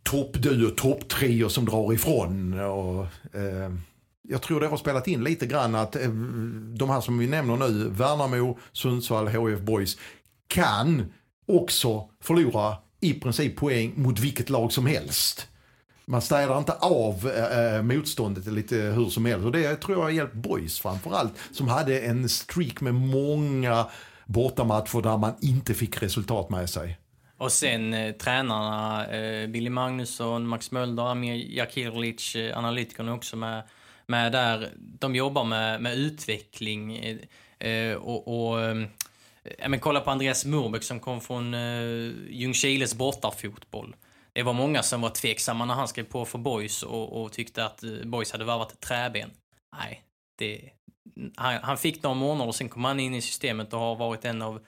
[0.04, 2.60] toppduo, topptrio som drar ifrån.
[2.60, 3.06] Och,
[3.36, 3.72] eh,
[4.30, 6.10] jag tror det har spelat in lite grann att eh,
[6.78, 9.98] de här som vi nämner nu, Värnamo, Sundsvall, HIF Boys,
[10.48, 11.06] kan
[11.48, 15.48] också förlora i princip poäng mot vilket lag som helst.
[16.12, 19.46] Man städar inte av eh, eh, motståndet lite hur som helst.
[19.46, 21.34] Och det tror jag har hjälpt Boys framförallt.
[21.52, 23.86] Som hade en streak med många
[24.26, 26.98] bortamatcher där man inte fick resultat med sig.
[27.38, 33.64] Och sen eh, tränarna, eh, Billy Magnusson, Max Mölder, Amir Jakirlic, eh, analytikerna också med,
[34.06, 34.70] med där.
[34.78, 37.18] De jobbar med, med utveckling eh,
[37.70, 38.76] eh och, och eh,
[39.68, 43.96] men kolla på Andreas Murbeck som kom från eh, Ljungskiles bortafotboll.
[44.34, 47.66] Det var många som var tveksamma när han skrev på för Boys och, och tyckte
[47.66, 49.32] att eh, Boys hade varvat ett träben.
[49.78, 50.04] Nej,
[50.38, 50.70] det,
[51.36, 54.26] han, han fick några månader och sen kom han in i systemet och har varit
[54.26, 54.62] en av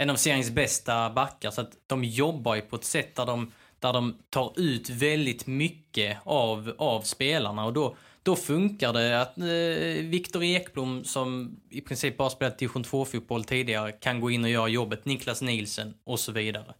[0.00, 1.50] en av seriens bästa backar.
[1.50, 5.46] Så att de jobbar ju på ett sätt där de, där de tar ut väldigt
[5.46, 7.64] mycket av, av spelarna.
[7.64, 12.84] Och då, då funkar det att eh, Viktor Ekblom, som i princip bara spelat division
[12.84, 15.04] 2-fotboll tidigare, kan gå in och göra jobbet.
[15.04, 16.74] Niklas Nielsen och så vidare.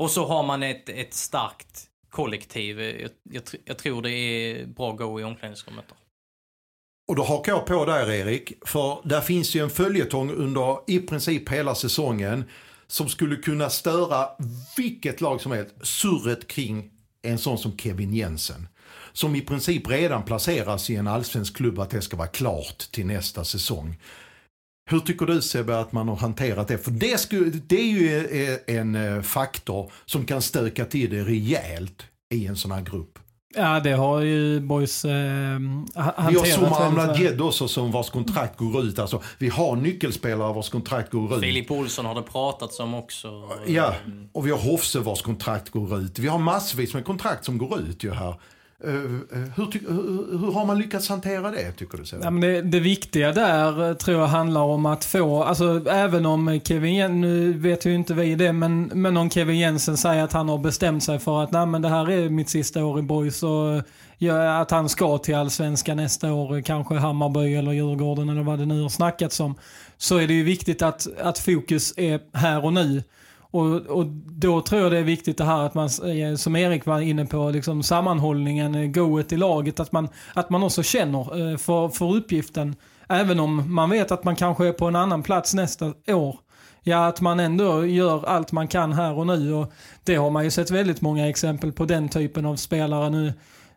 [0.00, 2.80] Och så har man ett, ett starkt kollektiv.
[2.80, 5.84] Jag, jag, jag tror det är bra go i omklädningsrummet.
[5.88, 5.94] Då.
[7.08, 10.98] Och då hakar jag på där Erik, för där finns ju en följetong under i
[10.98, 12.44] princip hela säsongen
[12.86, 14.28] som skulle kunna störa
[14.76, 15.74] vilket lag som helst.
[15.82, 16.90] Surret kring
[17.22, 18.68] en sån som Kevin Jensen.
[19.12, 23.06] Som i princip redan placeras i en allsvensk klubb att det ska vara klart till
[23.06, 23.96] nästa säsong.
[24.90, 26.78] Hur tycker du Sebbe att man har hanterat det?
[26.78, 32.02] För det, skulle, det är ju en eh, faktor som kan stöka till det rejält
[32.34, 33.18] i en sån här grupp.
[33.54, 35.12] Ja, det har ju boys eh,
[35.94, 36.32] hanterat.
[36.32, 38.98] Vi har Somar Amnadjed också som vars kontrakt går ut.
[38.98, 41.40] Alltså, vi har nyckelspelare vars kontrakt går ut.
[41.40, 43.48] Filip Olsson har det pratats om också.
[43.66, 43.94] Ja,
[44.32, 46.18] och vi har Hofse vars kontrakt går ut.
[46.18, 48.34] Vi har massvis med kontrakt som går ut ju här.
[48.84, 52.04] Eh, eh, hur, hur, hur, har man lyckats hantera det tycker du?
[52.22, 56.26] Ja, men det, det, viktiga där eh, tror jag handlar om att få, alltså även
[56.26, 60.24] om Kevin Jensen, nu vet ju inte vi det, men, men om Kevin Jensen säger
[60.24, 62.98] att han har bestämt sig för att nej men det här är mitt sista år
[62.98, 63.82] i Boys och
[64.18, 68.66] ja, att han ska till Allsvenskan nästa år, kanske Hammarby eller Djurgården eller vad det
[68.66, 69.54] nu har snackats om.
[69.98, 73.02] Så är det ju viktigt att, att fokus är här och nu.
[73.50, 76.86] Och, och då tror jag det är viktigt det här att man, eh, som Erik
[76.86, 81.50] var inne på, liksom sammanhållningen, eh, goet i laget, att man, att man också känner
[81.50, 82.76] eh, för, för uppgiften.
[83.08, 86.36] Även om man vet att man kanske är på en annan plats nästa år.
[86.82, 89.54] Ja, att man ändå gör allt man kan här och nu.
[89.54, 89.72] Och
[90.04, 93.32] det har man ju sett väldigt många exempel på den typen av spelare nu.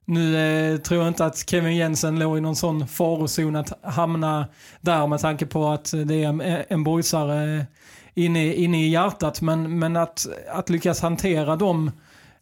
[0.06, 4.46] Nu eh, tror jag inte att Kevin Jensen låg i någon sån farozon att hamna
[4.82, 7.66] där med tanke på att det är en, en boysare
[8.14, 9.42] inne, inne i hjärtat.
[9.42, 11.92] Men, men att, att lyckas hantera de,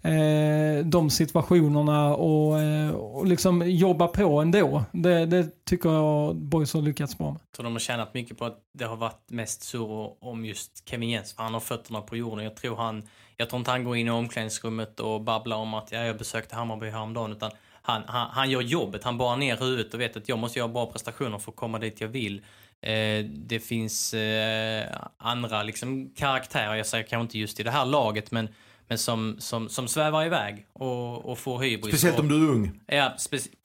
[0.01, 4.84] eh, de situationerna och, eh, och liksom jobba på ändå.
[4.91, 7.41] Det, det tycker jag Boys har lyckats bra med.
[7.41, 10.89] Jag tror de har tjänat mycket på att det har varit mest surr om just
[10.89, 11.34] Kevin Jens.
[11.34, 12.43] För han har fötterna på jorden.
[12.43, 13.03] Jag tror, han,
[13.38, 16.55] jag tror inte han går in i omklädningsrummet och babblar om att ja, jag besökte
[16.55, 17.32] Hammarby häromdagen.
[17.32, 17.51] Utan
[17.82, 20.69] han, han, han gör jobbet, han bara ner huvudet och vet att jag måste göra
[20.69, 22.41] bra prestationer för att komma dit jag vill.
[22.82, 27.86] Eh, det finns eh, andra liksom, karaktärer, jag säger kanske inte just i det här
[27.86, 28.47] laget, men,
[28.88, 31.95] men som, som, som svävar iväg och, och får hybris.
[31.95, 32.79] Speciellt om du är ung.
[32.86, 33.15] Ja,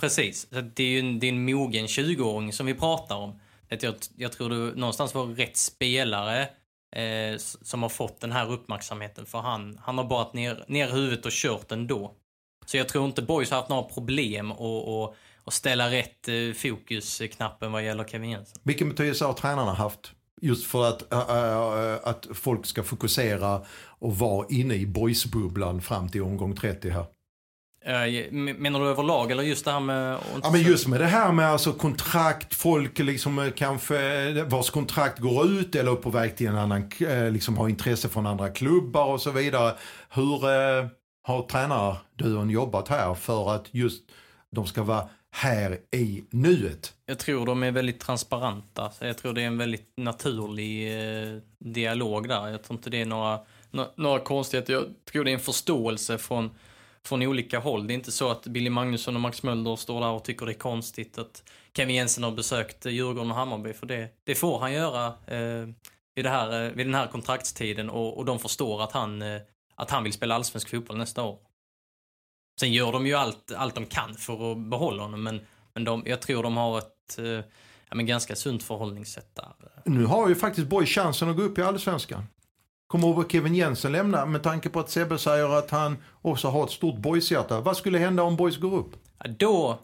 [0.01, 0.47] precis.
[0.75, 3.41] det är ju en, det är en mogen 20-åring som vi pratar om.
[3.69, 6.49] jag, jag tror du någonstans var rätt spelare
[6.97, 9.27] eh, som har fått den här uppmärksamheten.
[9.27, 12.15] För han, han har bara ner, ner huvudet och kört ändå.
[12.67, 15.17] Så jag tror inte Boys har haft några problem och, och
[15.47, 18.61] och ställa rätt eh, fokusknappen vad gäller Kevin Jensen.
[18.63, 20.13] Vilken betydelse har tränarna haft?
[20.43, 23.63] Just för att, äh, att folk ska fokusera
[23.99, 27.05] och vara inne i boysbubblan fram till omgång 30 här.
[28.31, 30.19] Menar du överlag eller just det här med...
[30.43, 35.47] Ja men just med det här med alltså kontrakt, folk liksom kanske vars kontrakt går
[35.47, 36.91] ut eller är på väg till en annan,
[37.31, 39.75] liksom har intresse från andra klubbar och så vidare.
[40.11, 40.87] Hur eh,
[41.23, 44.03] har tränarduon jobbat här för att just
[44.51, 46.95] de ska vara här i nuet.
[47.07, 48.93] Jag tror de är väldigt transparenta.
[49.01, 52.49] Jag tror det är en väldigt naturlig eh, dialog där.
[52.49, 53.41] Jag tror inte det är några,
[53.97, 54.73] några konstigheter.
[54.73, 56.51] Jag tror det är en förståelse från,
[57.05, 57.87] från olika håll.
[57.87, 60.53] Det är inte så att Billy Magnusson och Max Mölder står där och tycker det
[60.53, 61.43] är konstigt att
[61.77, 63.73] Kevin Jensen har besökt eh, Djurgården och Hammarby.
[63.73, 65.69] För det, det får han göra eh,
[66.15, 69.41] vid, det här, eh, vid den här kontraktstiden och, och de förstår att han, eh,
[69.75, 71.39] att han vill spela allsvensk fotboll nästa år.
[72.61, 75.41] Sen gör de ju allt, allt de kan för att behålla honom, men,
[75.75, 77.25] men de, jag tror de har ett eh,
[77.89, 79.53] ja, men ganska sunt förhållningssätt där.
[79.85, 82.27] Nu har ju faktiskt Boy chansen att gå upp i Allsvenskan.
[82.87, 86.71] Kommer Kevin Jensen lämna med tanke på att Sebbe säger att han också har ett
[86.71, 87.61] stort Boys-hjärta.
[87.61, 88.97] Vad skulle hända om Boys går upp?
[89.19, 89.79] Ja, då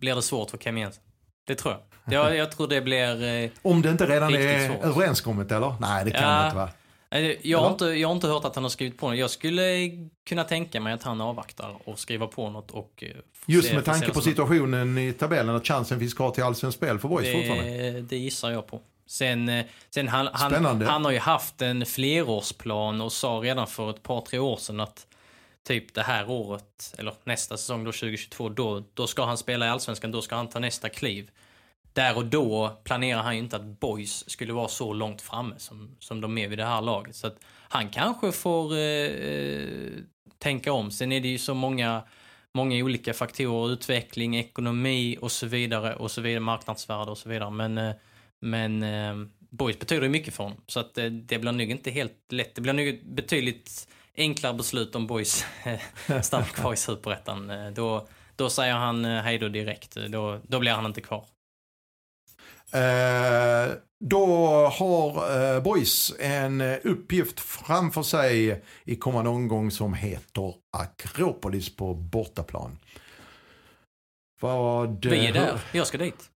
[0.00, 1.02] blir det svårt för Kevin Jensen.
[1.46, 1.80] Det tror jag.
[2.14, 4.84] Jag, jag tror det blir eh, Om det inte redan är svårt.
[4.84, 5.74] överenskommet eller?
[5.80, 6.70] Nej, det kan ja, det inte vara.
[7.42, 9.18] Jag har, inte, jag har inte hört att han har skrivit på något.
[9.18, 9.90] Jag skulle
[10.28, 13.04] kunna tänka mig att han avvaktar och skriver på något och...
[13.06, 13.08] Eh,
[13.46, 17.08] Just med tanke på situationen i tabellen, att chansen finns kvar till allsvenskt spel för
[17.08, 18.00] Boys fortfarande?
[18.00, 18.80] Det gissar jag på.
[19.06, 23.90] Sen, eh, sen han, han, han, har ju haft en flerårsplan och sa redan för
[23.90, 25.06] ett par, tre år sedan att
[25.66, 29.68] typ det här året, eller nästa säsong då 2022, då, då ska han spela i
[29.68, 31.30] Allsvenskan, då ska han ta nästa kliv
[31.92, 35.96] där och då planerar han ju inte att Boys skulle vara så långt framme som,
[35.98, 37.16] som de är vid det här laget.
[37.16, 37.36] Så att
[37.68, 39.92] han kanske får eh, eh,
[40.38, 40.90] tänka om.
[40.90, 42.02] Sen är det ju så många,
[42.54, 47.50] många olika faktorer, utveckling, ekonomi och så vidare, och så vidare, marknadsvärde och så vidare.
[47.50, 47.94] Men, eh,
[48.40, 50.60] men eh, Boys betyder ju mycket för honom.
[50.66, 52.54] Så att eh, det blir nog inte helt lätt.
[52.54, 57.50] Det blir nog ett betydligt enklare beslut om Boys eh, stannar kvar i Superettan.
[57.50, 59.96] Eh, då, då säger han hej då direkt.
[60.08, 61.24] Då, då blir han inte kvar.
[62.72, 64.26] Eh, då
[64.66, 72.78] har eh, Boys en uppgift framför sig i kommande omgång som heter Akropolis på bortaplan.
[74.40, 76.30] Vad, Vi är där, jag ska dit.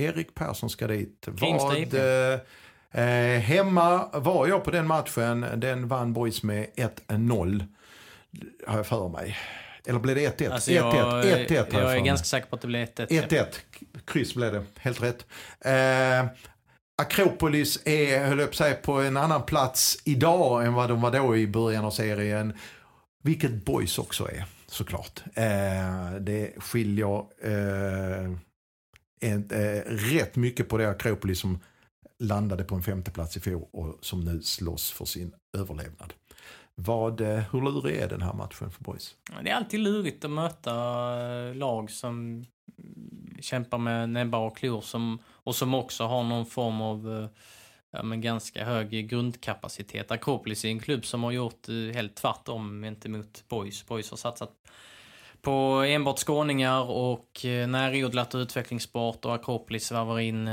[0.00, 1.28] Erik Persson ska dit.
[1.28, 2.40] Vad, eh,
[2.90, 5.46] eh, hemma var jag på den matchen.
[5.56, 7.64] Den vann Boys med 1-0.
[8.66, 9.36] Har jag för mig.
[9.88, 10.52] Eller blev det 1-1?
[10.52, 11.48] Alltså jag, 1-1.
[11.48, 13.06] 1-1 har jag jag är ganska säker på att det blir 1-1.
[13.08, 13.44] 1-1.
[14.04, 14.64] Kryss blev det.
[14.78, 15.26] Helt rätt.
[15.60, 16.30] Eh,
[17.02, 21.36] Akropolis är, höll att säga, på en annan plats idag än vad de var då
[21.36, 22.52] i början av serien.
[23.22, 25.22] Vilket Boys också är, såklart.
[25.34, 28.32] Eh, det skiljer eh,
[29.20, 31.60] en, eh, rätt mycket på det Akropolis som
[32.18, 36.14] landade på en femteplats i fjol och som nu slåss för sin överlevnad.
[36.80, 39.14] Vad, eh, hur lurig är den här matchen för Boys?
[39.42, 40.72] Det är alltid lurigt att möta
[41.20, 42.44] eh, lag som
[43.40, 47.28] kämpar med näbbar och klor som, och som också har någon form av eh,
[47.90, 50.10] ja, men ganska hög grundkapacitet.
[50.10, 53.86] Akropolis är en klubb som har gjort helt tvärtom gentemot Boys.
[53.86, 54.50] Boys har satsat
[55.42, 60.50] på enbart skåningar och närodlat och utvecklingssport och Akropolis värvar in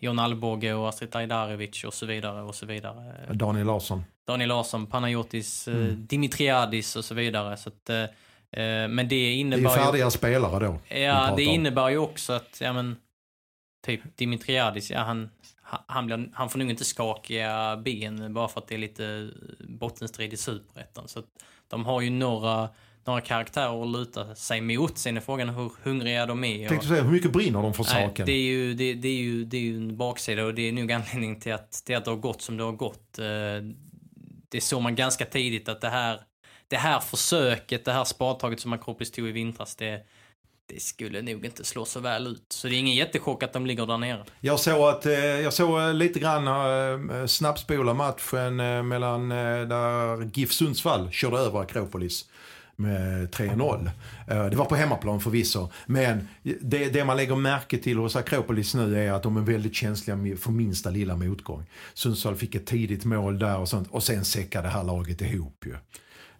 [0.00, 3.32] John Alvbåge och Astrid Ajdarevic och så vidare och så vidare.
[3.32, 4.04] Daniel Larsson.
[4.26, 6.06] Daniel Larsson, Panayotis, eh, Mm.
[6.06, 7.56] Dimitriadis och så vidare.
[7.56, 7.96] Så att, eh,
[8.62, 9.68] eh, men det Det är ju innebär ju...
[9.84, 10.96] färdiga spelare då.
[10.96, 12.96] Ja, det innebär ju också att, ja men,
[13.86, 15.30] typ Dimitriadis, ja han,
[15.86, 19.30] han- blir, han får nog inte skakiga ben bara för att det är lite
[19.68, 21.08] bottenstrid i superettan.
[21.08, 21.26] Så att
[21.68, 22.68] de har ju några,
[23.04, 24.98] några karaktärer att luta sig mot.
[24.98, 26.68] Sen är frågan hur hungriga de är.
[26.68, 28.26] Tänkte säga, hur mycket brinner de för Nej, saken?
[28.26, 30.72] det, är ju, det, det, är ju, det är ju en baksida och det är
[30.72, 33.18] nog anledningen till att, till att det har gått som det har gått.
[34.52, 36.20] Det såg man ganska tidigt att det här,
[36.68, 40.06] det här försöket, det här spadtaget som Akropolis tog i vintras, det,
[40.66, 42.46] det skulle nog inte slå så väl ut.
[42.48, 44.24] Så det är ingen jättechock att de ligger där nere.
[44.40, 48.56] Jag såg, att, eh, jag såg eh, lite grann eh, snabbspola matchen
[48.88, 52.28] mellan där GIF Sundsvall körde över Akropolis
[52.76, 53.90] med 3-0.
[54.28, 55.68] Eh, det var på hemmaplan förvisso.
[55.86, 59.74] Men det, det man lägger märke till hos Akropolis nu är att de är väldigt
[59.74, 61.64] känsliga för minsta lilla motgång.
[61.94, 65.64] Sundsvall fick ett tidigt mål där och sånt och sen säckade det här laget ihop
[65.66, 65.74] ju.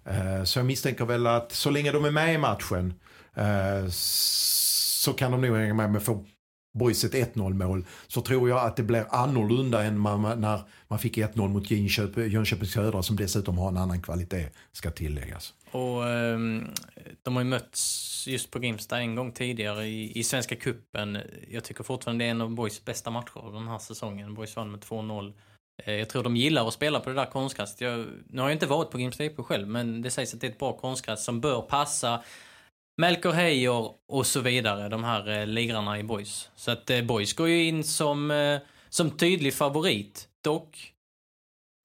[0.05, 2.95] Eh, så jag misstänker väl att så länge de är med i matchen
[3.35, 5.91] eh, så kan de nog hänga med.
[5.91, 6.25] Men får
[6.73, 10.99] Boys ett 1-0 mål så tror jag att det blir annorlunda än man, när man
[10.99, 15.55] fick 1-0 mot Jönköp- Jönköping Södra som dessutom har en annan kvalitet ska tilläggas.
[15.71, 16.71] Och um,
[17.23, 21.19] de har ju mötts just på Grimsta en gång tidigare i, i Svenska Kuppen.
[21.51, 24.35] Jag tycker fortfarande det är en av Boys bästa matcher den här säsongen.
[24.35, 25.33] Boys vann med 2-0.
[25.85, 27.81] Eh, jag tror de gillar att spela på det där konstgräset.
[28.27, 30.51] Nu har jag inte varit på Grimsta IP själv, men det sägs att det är
[30.51, 32.23] ett bra konstgräs som bör passa
[32.97, 36.51] Melker Heijer och så vidare, de här eh, lirarna i Boys.
[36.57, 40.29] Så att eh, Boys går ju in som, eh, som tydlig favorit.
[40.45, 40.93] Dock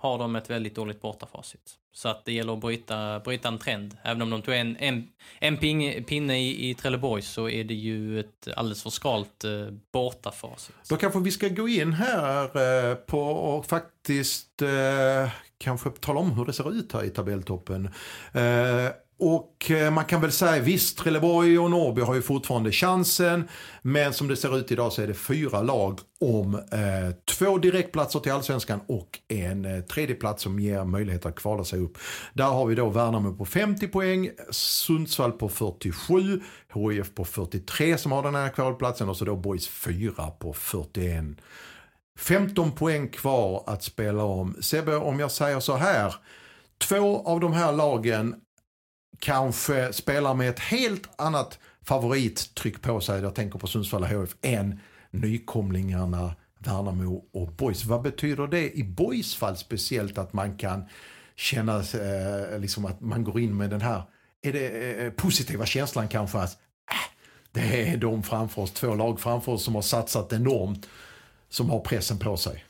[0.02, 1.76] har de ett väldigt dåligt bortafacit.
[1.94, 3.98] Så att det gäller att bryta, bryta en trend.
[4.04, 5.08] Även om de tog en, en,
[5.40, 9.52] en ping, pinne i, i Trelleborg så är det ju ett alldeles för skralt eh,
[9.94, 10.76] bortafacit.
[10.90, 12.44] Då kanske vi ska gå in här
[12.90, 17.86] eh, på och faktiskt eh, kanske tala om hur det ser ut här i tabelltoppen.
[18.34, 23.48] Eh, och eh, man kan väl säga visst, Trelleborg och Norrby har ju fortfarande chansen.
[23.82, 28.20] Men som det ser ut idag så är det fyra lag om eh, två direktplatser
[28.20, 31.98] till allsvenskan och en eh, tredjeplats som ger möjlighet att kvala sig upp.
[32.34, 36.42] Där har vi då Värnamo på 50 poäng, Sundsvall på 47,
[36.74, 41.26] HIF på 43 som har den här kvalplatsen och så då Boys 4 på 41.
[42.20, 44.56] 15 poäng kvar att spela om.
[44.62, 46.16] Sebbe, om jag säger så här.
[46.78, 48.36] Två av de här lagen
[49.20, 53.22] kanske spelar med ett helt annat favorittryck på sig.
[53.22, 54.80] Jag tänker på Sundsvall HF än
[55.12, 57.86] nykomlingarna Värnamo och Boys.
[57.86, 60.86] Vad betyder det i Boys fall speciellt att man kan
[61.36, 64.04] känna eh, liksom att man går in med den här
[64.42, 66.58] är det eh, positiva känslan kanske att
[66.92, 67.12] äh,
[67.52, 70.88] det är de framför oss, två lag framför oss som har satsat enormt
[71.50, 72.64] som har pressen på sig.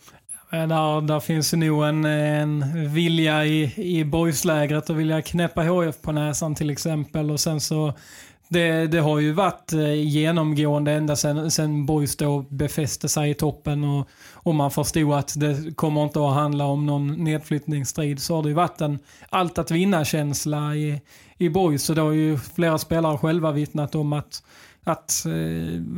[0.52, 6.02] Eh, där, där finns nog en, en vilja i, i boyslägret att vilja knäppa HF
[6.02, 7.32] på näsan till exempel.
[7.32, 7.94] Och sen så,
[8.50, 13.34] det, det har ju varit eh, genomgående ända sen, sen boys då befäste sig i
[13.34, 18.22] toppen och, och man förstod att det kommer inte att handla om någon nedflyttningsstrid.
[18.22, 21.02] Så har det ju varit en allt att vinna-känsla i,
[21.38, 21.84] i boys.
[21.84, 24.44] Så då har ju flera spelare själva vittnat om att,
[24.84, 25.34] att eh,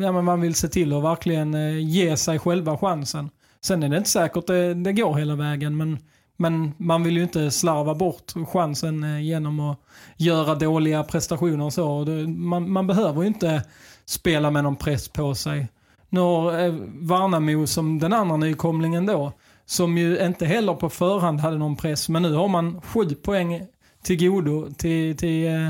[0.04, 1.54] ja, men man vill se till att verkligen
[1.90, 3.30] ge sig själva chansen.
[3.64, 6.00] Sen är det inte säkert det, det går hela vägen, men,
[6.38, 9.80] men man vill ju inte slarva bort chansen eh, genom att
[10.18, 11.92] göra dåliga prestationer och så.
[11.92, 13.64] Och det, man, man behöver ju inte
[14.06, 15.68] spela med någon press på sig.
[16.10, 19.32] Nu har eh, Värnamo som den andra nykomlingen då,
[19.66, 23.62] som ju inte heller på förhand hade någon press, men nu har man sju poäng
[24.04, 25.70] till godo till, till eh,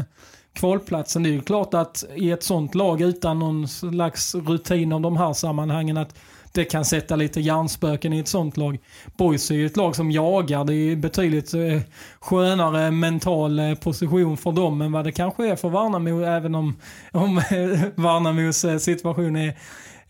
[0.53, 1.23] kvalplatsen.
[1.23, 5.17] Det är ju klart att i ett sånt lag utan någon slags rutin av de
[5.17, 6.15] här sammanhangen att
[6.51, 8.77] det kan sätta lite hjärnspöken i ett sånt lag.
[9.17, 10.63] Boys är ju ett lag som jagar.
[10.65, 11.81] Det är ju betydligt eh,
[12.19, 16.77] skönare mental eh, position för dem än vad det kanske är för Värnamo, även om,
[17.11, 17.43] om eh,
[17.95, 19.57] Värnamos eh, situation är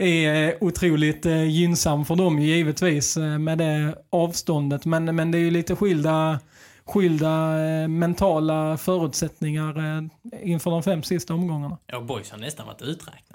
[0.01, 4.85] är eh, otroligt eh, gynnsam för dem givetvis med det avståndet.
[4.85, 6.39] Men, men det är ju lite skilda,
[6.85, 10.09] skilda mentala förutsättningar
[10.43, 11.77] inför de fem sista omgångarna.
[11.87, 13.28] Ja, Boys har nästan varit uträknat.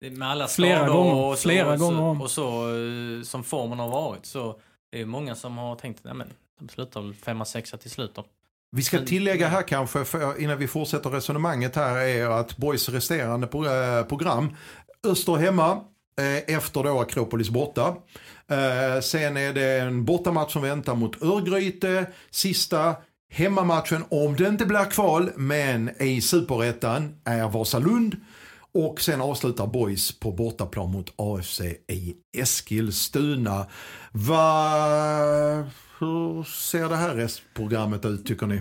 [0.00, 2.20] Med alla flera gånger, och så, flera och så, gånger om.
[2.20, 2.66] Och så
[3.24, 4.60] som formen har varit så
[4.92, 6.28] det är många som har tänkt att
[6.60, 8.24] de slutar väl femma, sexa till slut då.
[8.70, 13.46] Vi ska tillägga här kanske, för, innan vi fortsätter resonemanget här, är att Boys resterande
[14.08, 14.56] program
[15.06, 15.70] Öster hemma,
[16.18, 17.96] eh, efter då Akropolis borta.
[18.48, 22.06] Eh, sen är det en bortamatch som väntar mot Örgryte.
[22.30, 22.96] Sista
[23.30, 28.16] hemmamatchen, om det inte blir kval, men i superettan, är Vasalund.
[28.78, 33.66] Och sen avslutar Boys på bortaplan mot AFC i Eskilstuna.
[34.12, 34.48] Va...
[35.98, 38.60] Hur ser det här restprogrammet ut tycker ni?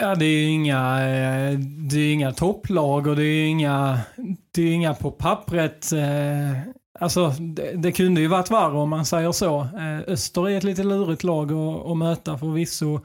[0.00, 1.58] Ja, det är inga, eh,
[1.90, 4.00] det är inga topplag och det är inga,
[4.54, 5.92] det är inga på pappret.
[5.92, 6.60] Eh,
[7.00, 9.60] alltså, det, det kunde ju varit värre om man säger så.
[9.60, 13.00] Eh, Öster är ett lite lurigt lag att, att möta förvisso.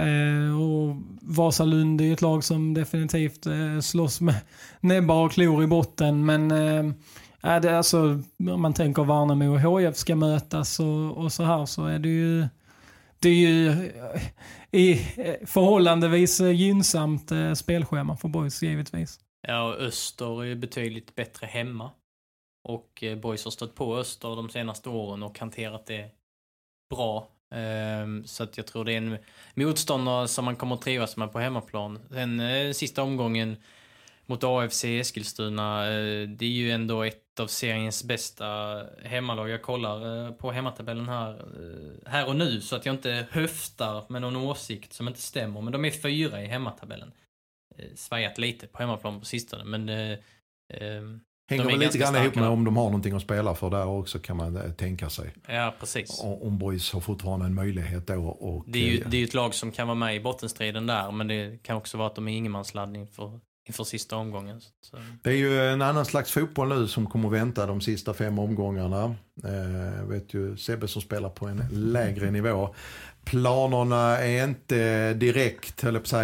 [0.00, 4.34] Eh, och Vasalund är ett lag som definitivt eh, slåss med
[4.80, 6.26] näbbar och klor i botten.
[6.26, 6.92] Men eh,
[7.40, 11.66] är det alltså, om man tänker Värnamo och HIF ska mötas och, och så här
[11.66, 12.48] så är det ju
[13.22, 13.92] det är ju
[14.70, 14.94] i
[15.46, 19.20] förhållandevis gynnsamt eh, spelschema för Boys givetvis.
[19.48, 21.90] Ja, och Öster är betydligt bättre hemma.
[22.68, 26.10] Och BoIS Boys har stött på Öster de senaste åren och hanterat det
[26.90, 27.28] bra.
[27.50, 29.18] Ehm, så att jag tror det är en
[29.54, 31.98] motståndare som man kommer att trivas med på hemmaplan.
[32.10, 33.56] Sen eh, sista omgången
[34.26, 38.46] mot AFC Eskilstuna, eh, det är ju ändå ett av seriens bästa
[39.02, 39.48] hemmalag.
[39.48, 41.44] Jag kollar eh, på hemmatabellen här,
[42.06, 45.60] här och nu så att jag inte höftar med någon åsikt som inte stämmer.
[45.60, 47.12] Men de är fyra i hemmatabellen.
[47.94, 49.88] Svajat lite på hemmaplan på sistone, men
[50.68, 51.20] ehm,
[51.50, 54.18] Hänger väl lite grann ihop med om de har någonting att spela för där också
[54.18, 55.34] kan man tänka sig.
[55.48, 56.20] Ja, precis.
[56.22, 58.24] Om Boys har fortfarande en möjlighet då.
[58.26, 61.10] Och, det är ju det är ett lag som kan vara med i bottenstriden där,
[61.10, 63.40] men det kan också vara att de är ingenmansladdning för
[63.70, 64.60] inför sista omgången.
[64.60, 64.96] Så.
[65.22, 68.38] Det är ju en annan slags fotboll nu som kommer att vänta de sista fem
[68.38, 69.14] omgångarna.
[69.44, 72.74] Eh, vet ju Sebbe som spelar på en lägre nivå.
[73.24, 76.16] Planerna är inte direkt, jag på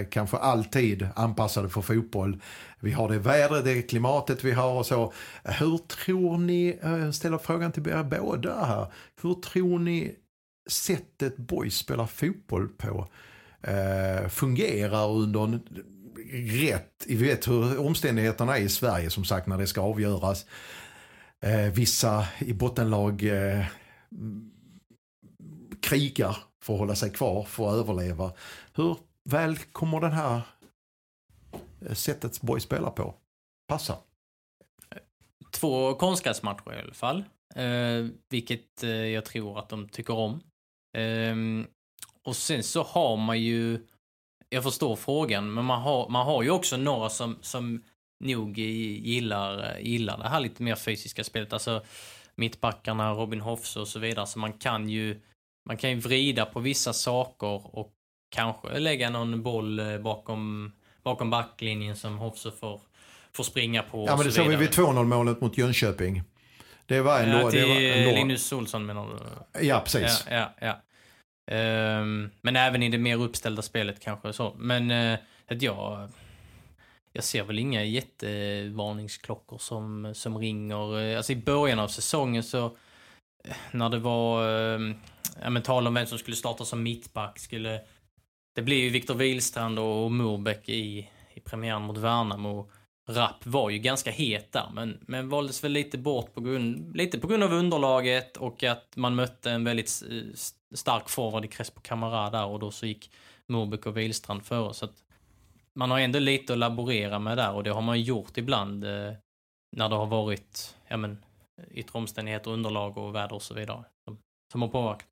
[0.00, 2.40] eh, kanske alltid anpassade för fotboll.
[2.82, 5.12] Vi har det vädret, det klimatet vi har och så.
[5.44, 8.86] Hur tror ni, jag ställer frågan till er båda här,
[9.22, 10.14] hur tror ni
[10.70, 13.08] sättet boys spelar fotboll på
[13.62, 15.60] eh, fungerar under en
[16.32, 20.46] rätt, vi vet hur omständigheterna är i Sverige som sagt när det ska avgöras.
[21.40, 23.66] Eh, vissa i bottenlag eh,
[25.82, 28.32] krigar för att hålla sig kvar, för att överleva.
[28.74, 30.42] Hur väl kommer den här
[31.86, 33.14] Eh, sättet Borg spelar på
[33.68, 33.96] passar.
[35.50, 37.24] Två konstgräsmatcher i alla fall.
[37.54, 40.40] Eh, vilket eh, jag tror att de tycker om.
[40.96, 41.36] Eh,
[42.22, 43.86] och sen så har man ju
[44.52, 47.82] jag förstår frågan, men man har, man har ju också några som, som
[48.24, 51.52] nog gillar, gillar det här lite mer fysiska spelet.
[51.52, 51.82] Alltså
[52.34, 54.26] mittbackarna, Robin Hoffs och så vidare.
[54.26, 55.20] Så man kan ju,
[55.68, 57.92] man kan ju vrida på vissa saker och
[58.34, 60.72] kanske lägga någon boll eh, bakom,
[61.02, 62.80] bakom backlinjen som Hoffs får,
[63.32, 64.06] får springa på.
[64.06, 66.22] Ja, men det såg vi vid 2-0 målet mot Jönköping.
[66.86, 69.66] Det var en ja, till det var Linus Olsson menar du?
[69.66, 70.26] Ja, precis.
[70.30, 70.80] Ja, ja, ja.
[71.50, 74.54] Um, men även i det mer uppställda spelet kanske så.
[74.58, 76.08] Men uh, att jag,
[77.12, 81.16] jag ser väl inga jättevarningsklockor som, som ringer.
[81.16, 82.64] Alltså i början av säsongen så
[83.44, 84.94] eh, när det var uh,
[85.42, 87.80] ja, men tal om vem som skulle starta som mittback skulle
[88.54, 92.70] det blir ju Viktor Wilstrand och Murbeck i, i premiären mot Värnamo.
[93.08, 97.18] Rapp var ju ganska het där, men, men valdes väl lite bort på grund, lite
[97.18, 100.02] på grund av underlaget och att man mötte en väldigt
[100.74, 103.10] stark forward i Crespo Camara där och då så gick
[103.48, 104.74] Murbeck och Wilstrand före.
[104.74, 105.04] Så att
[105.74, 109.12] man har ändå lite att laborera med där och det har man gjort ibland eh,
[109.76, 111.24] när det har varit ja, men,
[111.70, 114.18] yttre omständigheter, underlag och väder och så vidare som,
[114.52, 115.11] som har påverkat.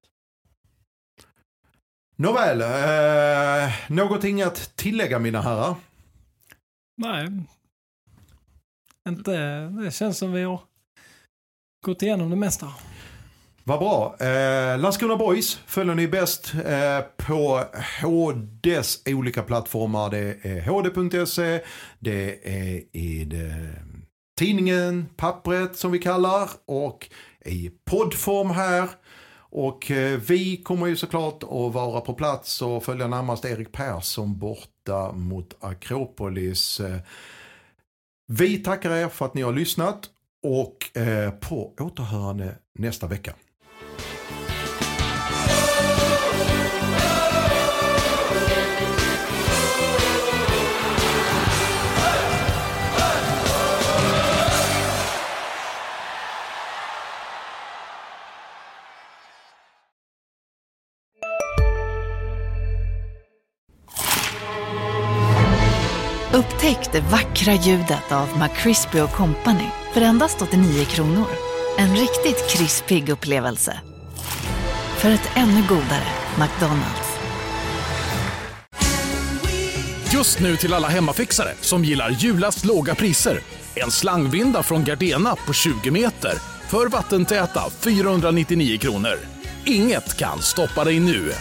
[2.20, 5.74] Nåväl, eh, någonting att tillägga mina herrar?
[6.96, 7.28] Nej,
[9.08, 9.32] inte.
[9.84, 10.60] Det känns som vi har
[11.86, 12.66] gått igenom det mesta.
[13.64, 14.16] Vad bra.
[14.20, 17.64] Eh, Landskrona Boys följer ni bäst eh, på
[18.02, 20.10] HDs olika plattformar.
[20.10, 21.60] Det är hd.se,
[21.98, 23.74] det är i det,
[24.38, 27.10] tidningen Pappret som vi kallar och
[27.44, 28.88] i poddform här.
[29.50, 34.38] Och eh, vi kommer ju såklart att vara på plats och följa närmast Erik Persson
[34.38, 36.80] borta mot Akropolis.
[36.80, 36.98] Eh,
[38.26, 40.10] vi tackar er för att ni har lyssnat
[40.42, 43.34] och eh, på återhörande nästa vecka.
[66.40, 69.64] Upptäck det vackra ljudet av McCrispy Company
[69.94, 71.26] för endast 89 kronor.
[71.78, 73.80] En riktigt krispig upplevelse.
[74.96, 77.18] För ett ännu godare McDonalds.
[80.12, 83.40] Just nu till alla hemmafixare som gillar julast låga priser.
[83.74, 86.32] En slangvinda från Gardena på 20 meter
[86.68, 89.18] för vattentäta 499 kronor.
[89.64, 91.32] Inget kan stoppa dig nu.